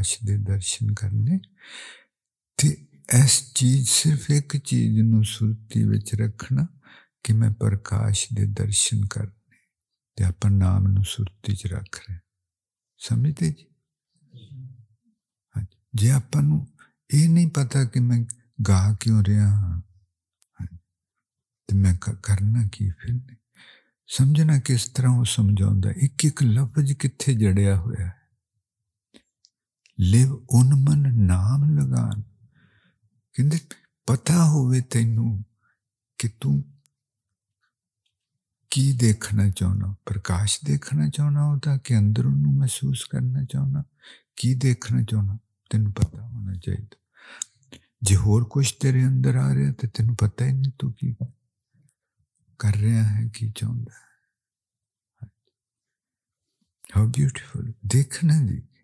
[0.00, 1.38] ਪ੍ਰਕਾਸ਼ ਦੇ ਦਰਸ਼ਨ ਕਰਨੇ।
[2.56, 2.68] ਤੇ
[3.24, 6.66] ਇਸ ਚੀਜ਼ ਸਿਰਫ ਇੱਕ ਚੀਜ਼ ਨੂੰ ਸੁਰਤੀ ਵਿੱਚ ਰੱਖਣਾ
[7.24, 9.56] ਕਿ ਮੈਂ ਪ੍ਰਕਾਸ਼ ਦੇ ਦਰਸ਼ਨ ਕਰਨੇ
[10.16, 12.18] ਤੇ ਆਪਾਂ ਨਾਮ ਨੂੰ ਸੁਰਤੀ 'ਚ ਰੱਖ ਰਹੇ।
[12.98, 13.66] ਸਮਝਦੇ ਜੀ?
[15.94, 16.66] ਜੇ ਆਪਾਂ ਨੂੰ
[17.14, 18.24] ਇਹ ਨਹੀਂ ਪਤਾ ਕਿ ਮੈਂ
[18.68, 19.82] ਗਾ ਕਿਉਂ ਰਿਹਾ ਹਾਂ
[21.66, 23.36] ਤੇ ਮੈਂ ਕਰਨਾ ਕੀ ਫਿਰ?
[24.06, 25.90] ਸਮਝਣਾ ਕਿਸ ਤਰ੍ਹਾਂ ਉਹ ਸਮਝਾਉਂਦਾ?
[25.90, 28.19] ਇੱਕ ਇੱਕ ਲਫ਼ਜ਼ ਕਿੱਥੇ ਜੜਿਆ ਹੋਇਆ ਹੈ?
[29.99, 32.21] ਲਿਵ ਉਨਮਨ ਨਾਮ ਲਗਾਨ
[33.35, 33.57] ਕਹਿੰਦੇ
[34.07, 35.43] ਪਤਾ ਹੋਵੇ ਤੈਨੂੰ
[36.19, 36.63] ਕਿ ਤੂੰ
[38.71, 43.83] ਕੀ ਦੇਖਣਾ ਚਾਹੁੰਦਾ ਪ੍ਰਕਾਸ਼ ਦੇਖਣਾ ਚਾਹੁੰਦਾ ਉਹਦਾ ਕਿ ਅੰਦਰ ਨੂੰ ਮਹਿਸੂਸ ਕਰਨਾ ਚਾਹੁੰਦਾ
[44.35, 45.37] ਕੀ ਦੇਖਣਾ ਚਾਹੁੰਦਾ
[45.69, 46.97] ਤੈਨੂੰ ਪਤਾ ਹੋਣਾ ਚਾਹੀਦਾ
[48.01, 51.15] ਜੇ ਹੋਰ ਕੁਝ ਤੇਰੇ ਅੰਦਰ ਆ ਰਿਹਾ ਤੇ ਤੈਨੂੰ ਪਤਾ ਹੀ ਨਹੀਂ ਤੂੰ ਕੀ
[52.59, 54.03] ਕਰ ਰਿਹਾ ਹੈ ਕੀ ਚਾਹੁੰਦਾ ਹੈ
[56.97, 58.61] ਹਾਊ ਬਿਊਟੀਫੁਲ ਦੇਖਣਾ ਜੀ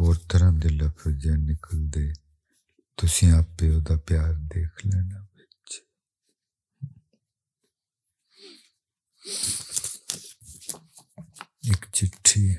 [0.00, 2.12] ਹੋਰ ਤਰ੍ਹਾਂ ਦੇ ਲਫ਼ਜ਼ ਜਿਹੇ ਨਿਕਲਦੇ
[2.98, 5.80] ਤੁਸੀਂ ਆਪੇ ਉਹਦਾ ਪਿਆਰ ਦੇਖ ਲੈਣਾ ਵਿੱਚ
[11.70, 12.56] ਇੱਕ ਚਿੱਠੀ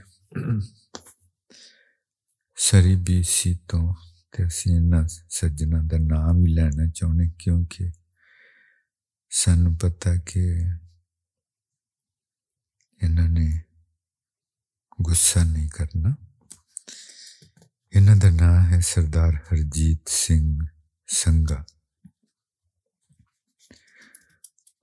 [2.57, 3.93] ਸਰੀ ਬੀਸੀ ਤੋਂ
[4.31, 7.91] ਤੇ ਅਸੀਂ ਇਹਨਾਂ ਸੱਜਣਾ ਦਾ ਨਾਮ ਹੀ ਲੈਣਾ ਚਾਹੁੰਦੇ ਕਿਉਂਕਿ
[9.31, 10.45] ਸਾਨੂੰ ਪਤਾ ਕਿ
[13.01, 13.47] ਇਹਨਾਂ ਨੇ
[15.01, 16.15] ਗੁੱਸਾ ਨਹੀਂ ਕਰਨਾ
[17.93, 20.67] ਇਹਨਾਂ ਦਾ ਨਾਮ ਹੈ ਸਰਦਾਰ ਹਰਜੀਤ ਸਿੰਘ
[21.07, 21.63] ਸੰਗਾ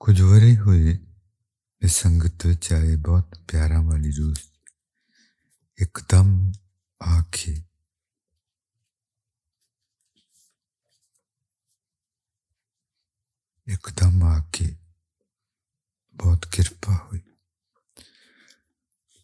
[0.01, 0.99] ਕੁਝ ਵਰੇ ਹੋਏ
[1.83, 4.35] ਇਸ ਸੰਗਤ ਵਿੱਚ ਆਏ ਬਹੁਤ ਪਿਆਰਾਂ ਵਾਲੀ ਰੂਹ
[5.79, 6.53] ਇੱਕਦਮ
[7.01, 7.63] ਆਖੇ
[14.27, 14.67] آ کے
[16.17, 17.21] بہت کرپا ہوئی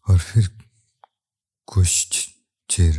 [0.06, 0.48] اور پھر
[1.68, 2.28] کچھ
[2.68, 2.98] چر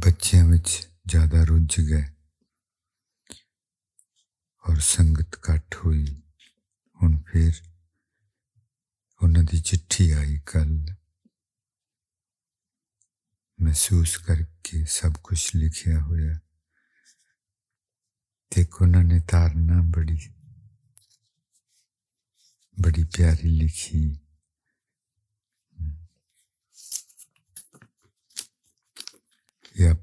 [0.00, 0.68] بچیاں بچ
[1.12, 2.04] زیادہ رجھ گئے
[4.64, 6.04] اور سنگت کٹ ہوئی
[7.00, 7.50] ہوں پھر
[9.20, 10.70] انہوں دی چٹھی آئی کل
[13.58, 16.32] محسوس کر کے سب کچھ لکھیا ہوا
[18.52, 20.18] دیکھو انہوں نے تارنا بڑی
[22.76, 23.50] بڑی پیاری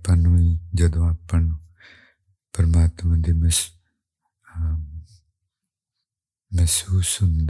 [0.07, 1.49] لکھی یہ اپن جدو اپن
[2.53, 3.59] پرماتما دے مس
[6.51, 7.47] محسوس ہوں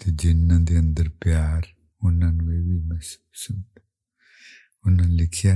[0.00, 1.62] تو جنہ دے اندر پیار
[2.02, 3.62] انہوں بھی محسوس ہوں
[4.84, 5.54] انہوں نے لکھیا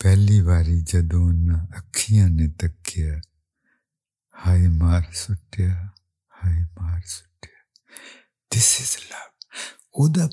[0.00, 3.14] پہلی باری جدو انہوں اکھیاں نے تکیا
[4.34, 5.74] ہائے مار سٹیا
[6.34, 7.58] ہائے مار سٹیا
[8.50, 9.24] دس از لو
[9.94, 10.26] او دا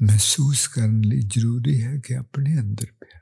[0.00, 3.20] محسوس کرنے لی ضروری ہے کہ اپنے اندر پیار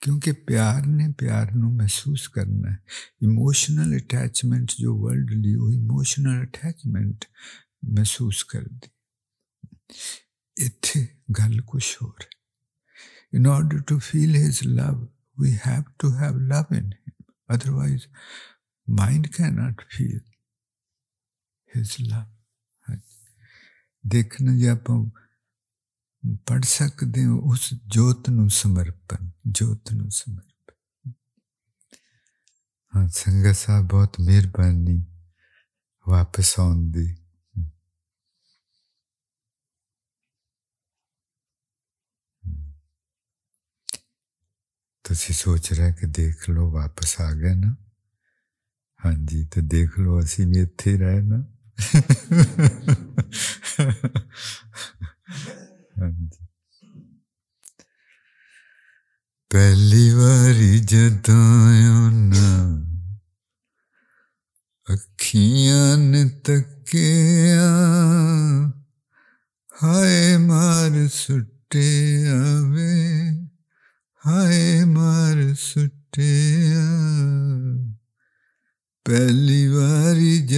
[0.00, 2.76] کیونکہ پیار نے پیار نو محسوس کرنا ہے۔
[3.20, 7.24] ایموشنل اٹیچمنٹ جو ورلڈ لی، وہ ایموشنل اٹیچمنٹ
[7.82, 8.88] محسوس کر دی۔
[10.64, 11.06] اتھے
[11.38, 12.36] گل کچھ ہو رہا
[13.32, 15.06] in order to feel his love
[15.38, 16.90] we have to have love in
[17.48, 18.06] otherwise
[18.88, 20.18] mind کی ناٹ فیل
[21.74, 22.37] ہز لو
[24.12, 24.86] دیکھنا جی آپ
[26.46, 27.62] پڑھ سکتے ہیں اس
[27.94, 29.22] جوت نو سمرپن
[29.56, 30.76] جوت نو سمرپن
[32.92, 34.98] ہاں سنگت صاحب بہت مہربانی
[36.06, 37.06] واپس آن دی
[45.04, 47.70] تو سوچ رہے کہ دیکھ لو واپس آ گئے نا
[49.00, 51.20] ہاں جی تو دیکھ لو اسی بھی اتنے رہے
[51.78, 51.86] نا
[55.98, 56.46] ہاں جی
[59.50, 60.78] پہلی باری
[64.88, 67.68] اکھیاں نے تکیا
[69.82, 72.94] ہائے مار سٹیا وے
[74.24, 76.86] ہائے مار سٹیا
[79.04, 80.57] پہلی باری جدوں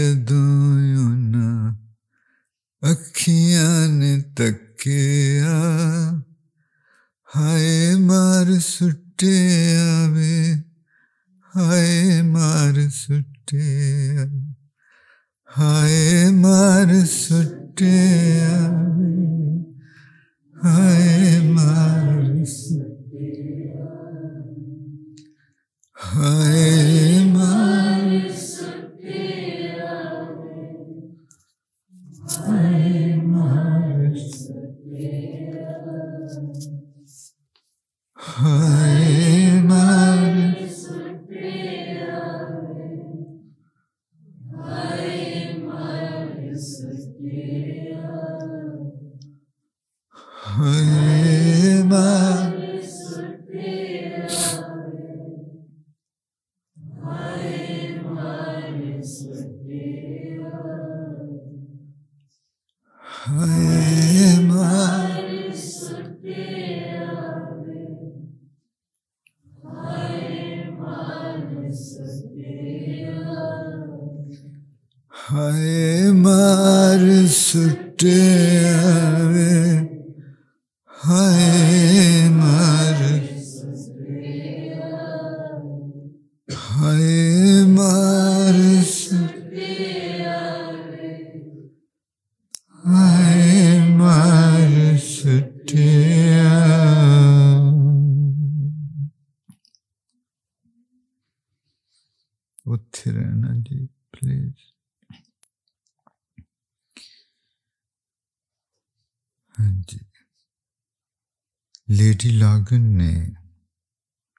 [112.00, 113.30] لیڈی لاگن نے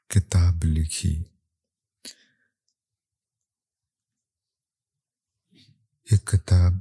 [0.09, 1.23] کتاب لکھی۔
[6.11, 6.73] یہ کتاب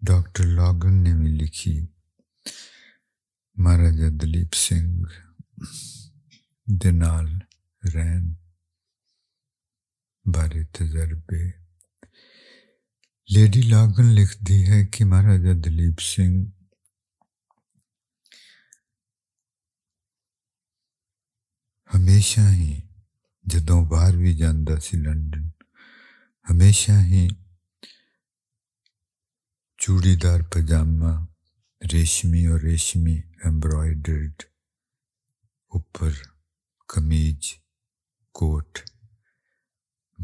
[0.00, 1.86] ڈاکٹر لاگن نے بھی لکھی۔
[3.54, 5.12] مہاراجا دلیپ سنگھ
[6.66, 7.26] دنال
[7.94, 8.34] رین
[10.24, 11.50] بارے تجربے۔
[13.34, 16.57] لیڈی لاگن لکھتی ہے کہ مہاراجا دلیپ سنگھ
[21.94, 22.80] ہمیشہ ہی
[23.44, 25.48] جدوں باہر بھی جانا سی لنڈن،
[26.50, 27.28] ہمیشہ ہی
[29.78, 31.26] چوڑی دار پجامہ،
[31.92, 34.42] ریشمی اور ریشمی ایمبرائڈرڈ
[35.68, 36.10] اوپر
[36.88, 37.54] کمیج
[38.32, 38.78] کوٹ،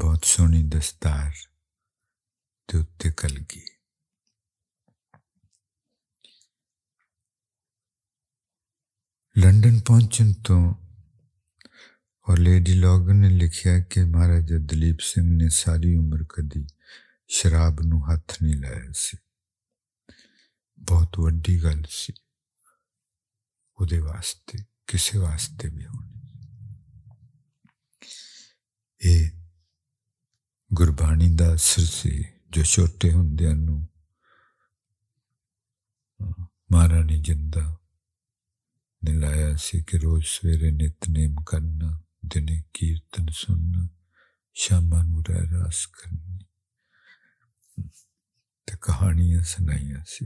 [0.03, 1.31] بہت سونی دستار
[2.97, 3.65] تے کلگی۔
[9.35, 10.84] لنڈن پہنچن تو
[12.27, 16.63] اور لیڈی لاگن نے لکھیا کہ مہاراجا دلیپ سنگھ نے ساری عمر کدی
[17.29, 19.17] شراب نو ہاتھ نہیں لایا سی
[20.77, 22.13] بہت وڈی گل سی
[23.79, 24.57] وہ واسطے
[24.87, 26.13] کسی واسطے بھی ہونی
[29.01, 29.29] یہ
[30.71, 33.29] گربانی دا اثر سی جو چھوٹے ہوں
[36.69, 37.65] مہارانی جندہ
[39.01, 43.83] نے لایا سی کہ روز سویرے نت نیم کرنا دن کیرتن سننا
[44.53, 46.37] شاما نو رہ راس کرنی۔
[48.81, 50.25] کہانیاں سنائیاں سی۔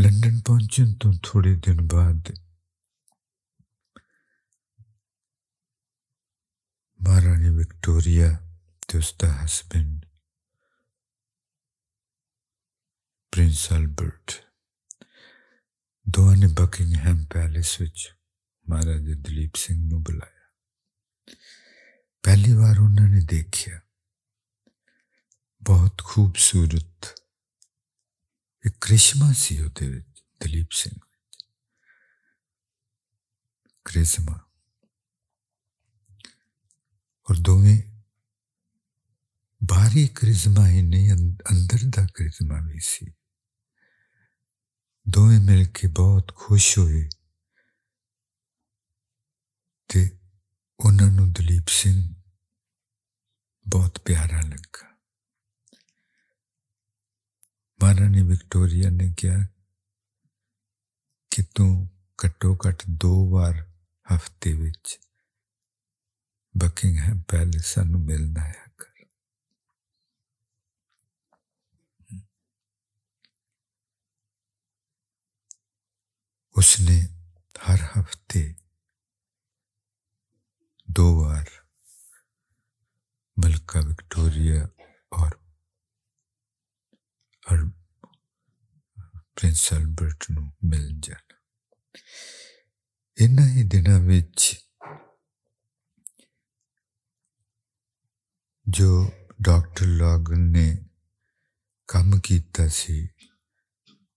[0.00, 2.30] لنڈن پہنچن تو تھوڑے دن بعد
[7.00, 8.30] مہارانی وکٹوریا
[8.94, 10.06] اس کا ہسبینڈ
[13.30, 14.32] پرنس البرٹ
[16.04, 17.80] دونوں نے Buckingham palace
[18.68, 20.38] Maharaja Duleep Singh نو بلایا
[22.24, 23.78] پہلی بار انہوں نے دیکھا
[25.62, 27.06] بہت خوبصورت
[28.64, 29.68] ایک کرشما سی وہ
[30.44, 31.04] دلیپ سنگھ
[33.86, 34.36] کرزما
[37.28, 37.76] اور دونوں
[39.60, 41.10] باہری کرزما ہی نہیں
[41.50, 43.06] اندر دا کرزما بھی سی
[45.06, 47.08] دونوں مل کے بہت خوش ہوئے
[49.90, 50.00] تے
[50.80, 52.06] انہوں دلیپ سنگھ
[53.66, 54.84] بہت پیارا لگا
[57.80, 59.36] مہارانی وکٹوریا نے کیا
[61.32, 61.42] کہ
[62.18, 63.54] تٹو کٹ دو بار
[64.06, 64.52] ہفتے
[66.54, 69.04] بکنگ ہے پہلے سانو ملنا ہے کر
[76.56, 77.00] اس نے
[77.68, 78.42] ہر ہفتے
[80.96, 81.48] دو بار
[83.36, 84.62] ملکہ وکٹوریا
[85.12, 85.32] اور
[89.36, 91.34] پرنس البرٹ نو مل جانا
[93.18, 94.08] ان ہی دنوں
[98.66, 98.90] جو
[99.44, 100.68] ڈاکٹر لاگن نے
[101.88, 103.00] کام کیتا سی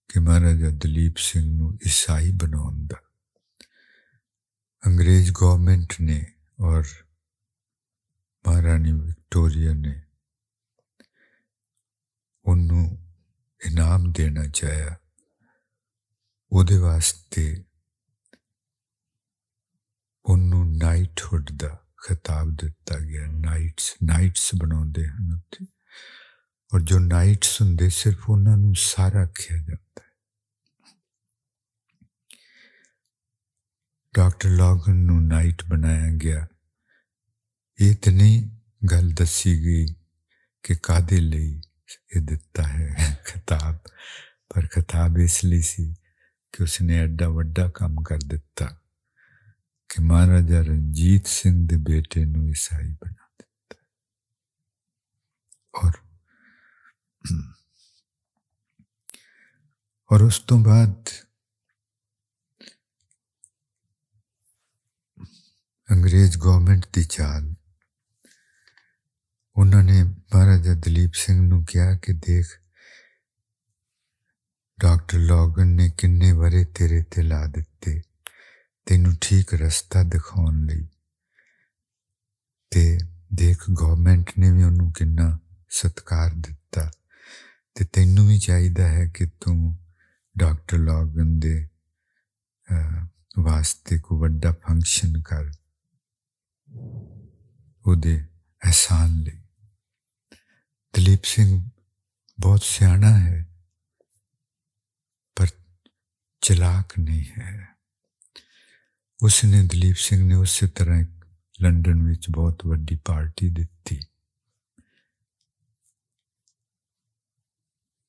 [0.09, 2.61] کہ مہاراجا دلیپ سنگھ نو عیسائی بنا
[4.83, 6.21] انگریز گورنمنٹ نے
[6.57, 6.83] اور
[8.45, 9.93] مہارانی وکٹوریا نے
[12.43, 12.87] انہوں
[13.65, 14.89] انعام دینا چاہیا
[16.51, 17.45] وہ واسطے
[20.25, 21.71] انہوں نائٹ ہوڈ دا
[22.03, 25.65] خطاب دیتا گیا۔ نائٹس نائٹس بنا ہیں
[26.71, 30.12] اور جو نائٹس ہوں صرف انہوں سارا کیا جاتا ہے۔
[34.15, 36.45] ڈاکٹر لاگن نو نائٹ بنایا گیا۔
[37.79, 38.41] یہ تو نہیں
[38.91, 39.85] گل دسی گئی
[40.63, 41.51] کہ کدے لئی
[42.11, 42.89] یہ دتا ہے
[43.25, 43.75] خطاب،
[44.49, 45.85] پر خطاب اس لیے سی
[46.53, 48.65] کہ اس نے ایڈا وڈا کام کر دیتا
[49.89, 53.75] کہ مہاراجا رنجیت سنگھ دے بیٹے نو عیسائی بنا دیتا
[55.79, 55.93] اور
[60.09, 60.37] اور اس
[65.89, 67.43] تو بعد انگریز گورنمنٹ دی چال
[69.55, 72.51] انہوں نے مہاراجا دلیپ سنگھ نو کیا کہ دیکھ
[74.79, 77.99] ڈاکٹر لاگن نے کنے ورے تیرے تے لا دیتے
[78.87, 80.83] تینوں ٹھیک رستہ دکھاؤن لئی
[82.71, 82.97] تے
[83.39, 85.29] دیکھ گورنمنٹ نے بھی انہوں کنا
[85.71, 86.89] ستکار دیتا
[87.73, 89.71] تے تینوں بھی چاہیدہ ہے کہ تم
[90.35, 91.65] ڈاکٹر لاگن دے
[93.37, 94.53] واسطے کو بڑا
[96.73, 98.25] فنکشن
[98.61, 99.37] احسان لئی
[100.97, 101.69] دلیپ سنگھ
[102.41, 103.43] بہت سیاح ہے،
[105.37, 105.45] پر
[106.41, 107.65] چلاک نہیں ہے۔
[109.19, 111.01] اس نے دلیپ سنگھ نے اسی طرح
[111.59, 113.99] لنڈن بہت وڈی پارٹی دیتی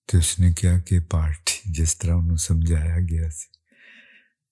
[0.07, 3.49] تو اس نے کیا کہ پارٹی، جس طرح انہوں سمجھایا گیا سی،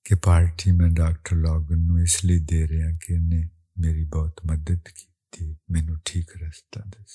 [0.04, 4.89] کہ پارٹی میں ڈاکٹر لاگن نو اس لیے دے رہا کہ انہیں میری بہت مدد
[4.89, 7.12] کی تھی، مینو ٹھیک رستہ دس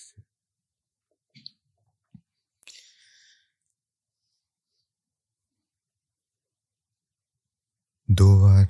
[8.09, 8.67] دو بار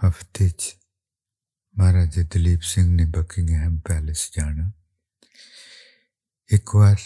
[0.00, 0.62] ہفتے چ
[1.76, 4.66] مہاراجا دلیپ سنگھ نے بکنگ بکنگہم پیلس جانا۔
[6.50, 6.98] ایک بار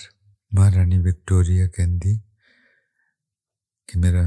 [0.53, 2.15] مہارانی وکٹوریا کہندی
[3.89, 4.25] کہ میرا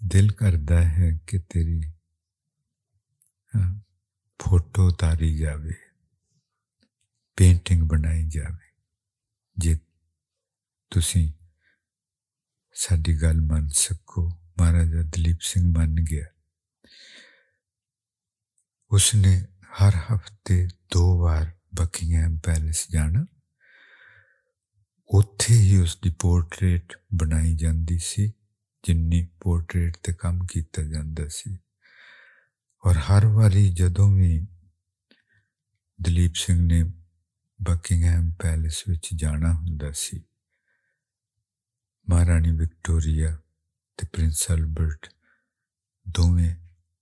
[0.00, 1.38] دل کرتا ہے کہ
[3.52, 3.70] ہاں،
[4.40, 5.72] فوٹو اتاری جاوے
[7.38, 8.68] پینٹنگ بنائی جاوے
[9.56, 9.74] جی
[10.92, 11.24] تھی
[12.76, 14.28] ساری گل من سکو
[14.58, 16.24] مہاراجا دلیپ سنگھ من گیا
[18.90, 19.34] اس نے
[19.80, 20.56] ہر ہفتے
[20.94, 21.44] دو بار
[21.78, 23.22] بکنگہم پیلس جانا
[25.10, 28.26] اتے ہی اس کی پورٹریٹ بنائی جاتی سی
[28.84, 29.10] جن
[29.42, 30.82] پورٹریٹ تے کام کیتا
[32.84, 34.46] جاتا سی اور ہر باری جدوں بھی
[35.98, 36.82] دلیپ سنگھ نے
[37.58, 38.84] بکنگہم پیلس
[39.18, 40.18] جانا ہوں سی
[42.06, 43.30] مہارانی وکٹوریا
[43.98, 45.06] تے پرنس البرٹ
[46.06, 46.54] دونوں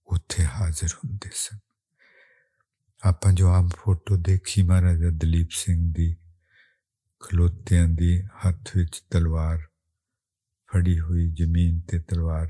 [0.07, 1.57] اتے حاضر ہوں سن
[3.01, 6.13] آپ جو عام فوٹو دیکھی مہاراجا دلیپ سنگھ دی
[7.19, 8.77] کھلوتیاں دی ہاتھ
[9.09, 9.57] تلوار
[10.71, 12.47] فڑی ہوئی زمین تے تلوار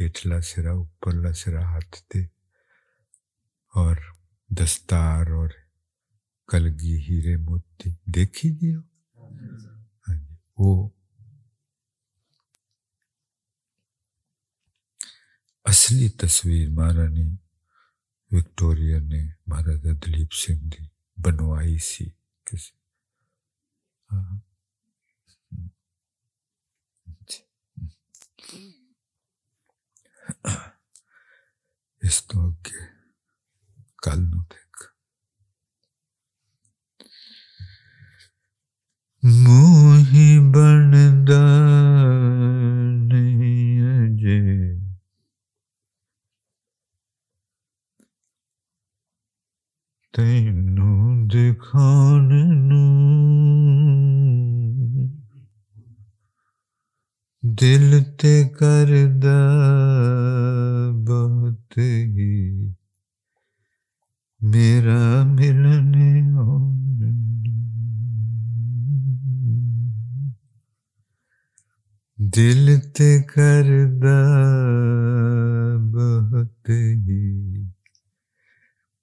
[0.00, 2.35] ہیٹلا سرا اوپرلا سرا ہاتھ تے
[3.76, 3.96] اور
[4.48, 5.48] دستار اور
[6.48, 8.74] کلگی ہیرے موتی، دیکھی
[10.08, 10.88] ہاں جی وہ
[15.64, 17.28] اصلی تصویر مہارانی
[18.30, 20.84] وکٹوریا نے مہاراجا دلیپ سنگھ دی،
[21.16, 22.04] بنوائی سی
[22.44, 22.76] کسی۔
[24.10, 24.38] ہاں، ہاں۔
[27.28, 27.42] جی۔
[32.02, 32.95] اس تو اگے
[34.06, 34.82] کل نو دیکھ
[39.22, 41.42] موہی بندا
[43.08, 44.40] نہیں اجے
[50.14, 52.30] تینوں دکھان
[57.42, 59.40] دل تے کردہ
[61.08, 62.32] بہت ہی
[64.40, 66.74] میرا ملنے اور
[72.18, 74.18] دل تے کردہ
[75.94, 77.64] بہت ہی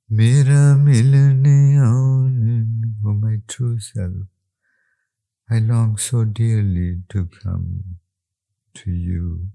[0.10, 1.58] میرا ملنے
[1.88, 2.38] آن
[3.22, 4.34] my true self
[5.50, 7.98] I long so dearly to come
[8.76, 9.50] to you.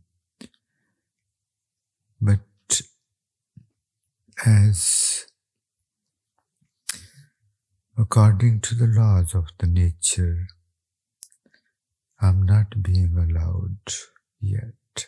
[2.20, 2.80] But
[4.36, 5.26] as
[8.00, 10.46] according to the laws of the nature.
[12.22, 13.92] I'm not being allowed
[14.40, 15.06] yet.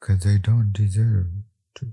[0.00, 1.28] Because I don't deserve
[1.76, 1.92] to.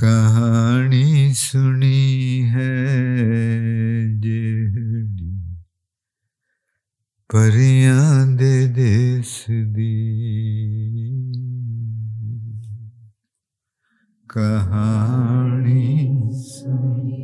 [0.00, 2.72] کہانی سنی ہے
[4.22, 5.32] جیڑی
[7.28, 9.94] پریاں دے دیس دی۔
[14.28, 15.82] کہانی
[16.32, 17.23] سنی۔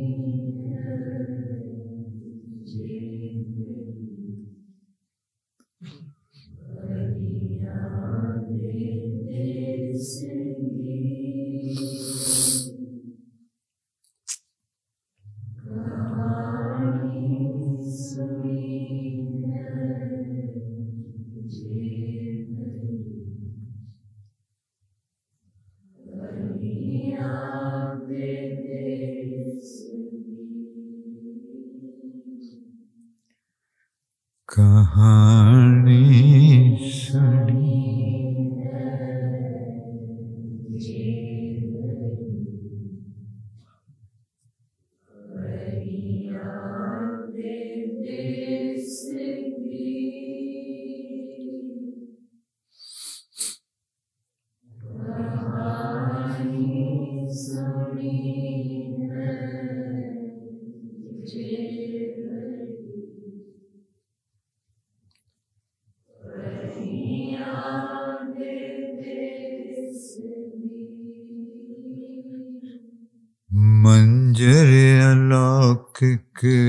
[76.41, 76.59] کے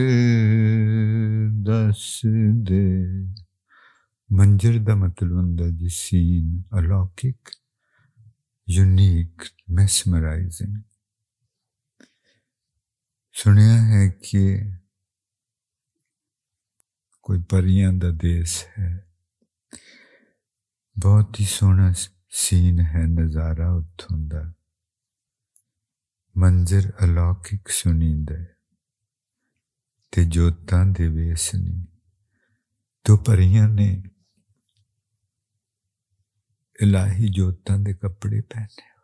[1.66, 2.01] دس
[2.68, 2.87] دے
[4.31, 7.51] منجر دا مطلب ہوں جی سین الوکک
[8.68, 10.77] یونیک میسمرائزنگ
[13.35, 14.45] سنیا ہے کہ
[17.20, 18.93] کوئی پریاں دا دیس ہے
[20.97, 21.93] بہت ہی سونا
[22.45, 24.43] سین ہے نظارہ اتوں کا
[26.35, 28.43] منظر الوکک سنی دے
[30.12, 31.86] ਤੇ ਜੋਤਾਂ ਦੇ ਵੇਸ ਨੇ
[33.04, 34.04] ਤੋ ਪਰੀਆਂ ਨੇ
[36.82, 38.98] ਇਲਾਹੀ ਜੋਤਾਂ ਦੇ ਕੱਪੜੇ ਪਹਿਨੇ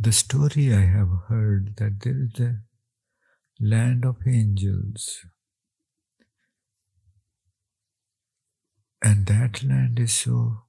[0.00, 2.60] The story I have heard that there is a
[3.60, 5.26] land of angels.
[9.02, 10.62] And that land is so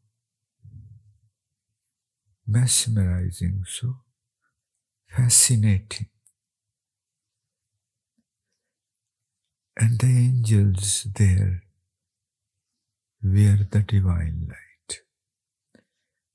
[2.47, 4.01] mesmerizing, so
[5.13, 6.07] fascinating.
[9.77, 11.63] And the angels there
[13.23, 15.05] wear the divine light.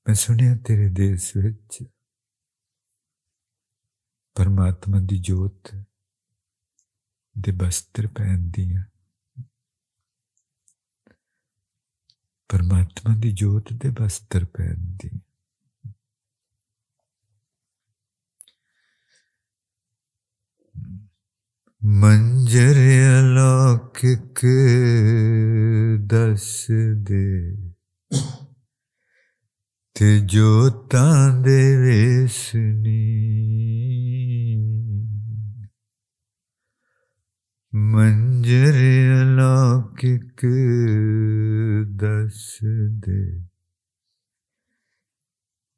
[0.07, 1.83] ਮੈਂ ਸੁਣਿਆ ਤੇਰੇ ਦੇਸ਼ ਵਿੱਚ
[4.35, 5.75] ਪਰਮਾਤਮਾ ਦੀ ਜੋਤ
[7.35, 8.83] ਦੇ ਬਸਤਰ ਪਹਿਨਦੀਆਂ
[12.49, 15.19] ਪਰਮਾਤਮਾ ਦੀ ਜੋਤ ਦੇ ਬਸਤਰ ਪਹਿਨਦੀਆਂ
[21.84, 22.74] ਮੰਜਰ
[23.20, 24.46] ਅਲੌਕਿਕ
[26.00, 27.56] ਦੱਸ ਦੇ।
[29.94, 32.96] ਤੇ ਜੋਤਾਂ ਦੇ ਵੇਸਨੀ।
[37.74, 38.74] ਮੰਜਰ
[39.22, 40.46] ਅਲੌਕਿਕ
[41.90, 42.58] ਦੱਸ
[42.90, 43.44] ਦੇ।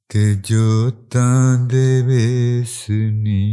[0.08, 3.52] ਤੇ ਜੋਤਾਂ ਦੇ ਵੇਸਨੀ।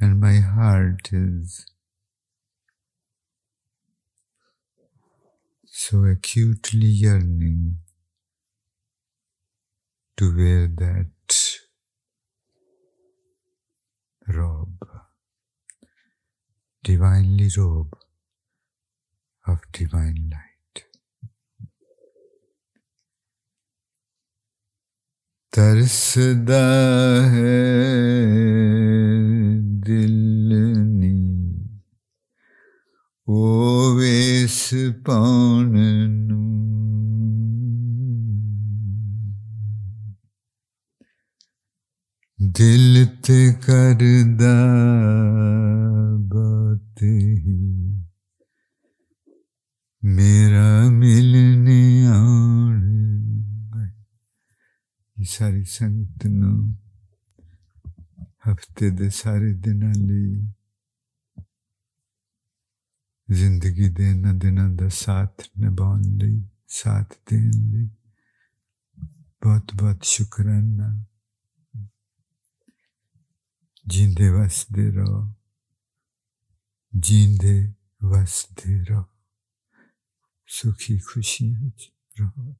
[0.00, 1.60] and my heart is
[5.84, 7.76] so acutely yearning
[10.16, 11.58] to wear that
[14.26, 14.88] robe,
[16.82, 17.94] divinely robe
[19.46, 20.84] of divine light.
[33.26, 36.44] ove spanenum.
[42.38, 44.56] دل تے کردہ
[46.30, 47.44] باتیں
[50.02, 52.82] میرا ملنے آن
[55.16, 56.52] یہ ساری سنگت نو
[58.46, 60.26] ہفتے دے سارے دن علی
[63.29, 67.89] ਜ਼ਿੰਦਗੀ ਦੇ ਇਹਨਾਂ ਦਿਨਾਂ ਦਾ ਸਾਥ ਨਿਭਾਉਣ ਲਈ ਸਾਥ ਦੇਣ ਲਈ
[69.41, 71.05] ਬਹੁਤ ਬਹੁਤ ਸ਼ੁਕਰਾਨਾ
[73.87, 75.33] ਜਿੰਦੇ ਵਸਦੇ ਰਹੋ
[76.93, 77.73] ਜਿੰਦੇ
[78.03, 79.05] ਵਸਦੇ ਰਹੋ
[80.47, 82.55] ਸੁਖੀ ਖੁਸ਼ੀ ਵਿੱਚ ਰਹੋ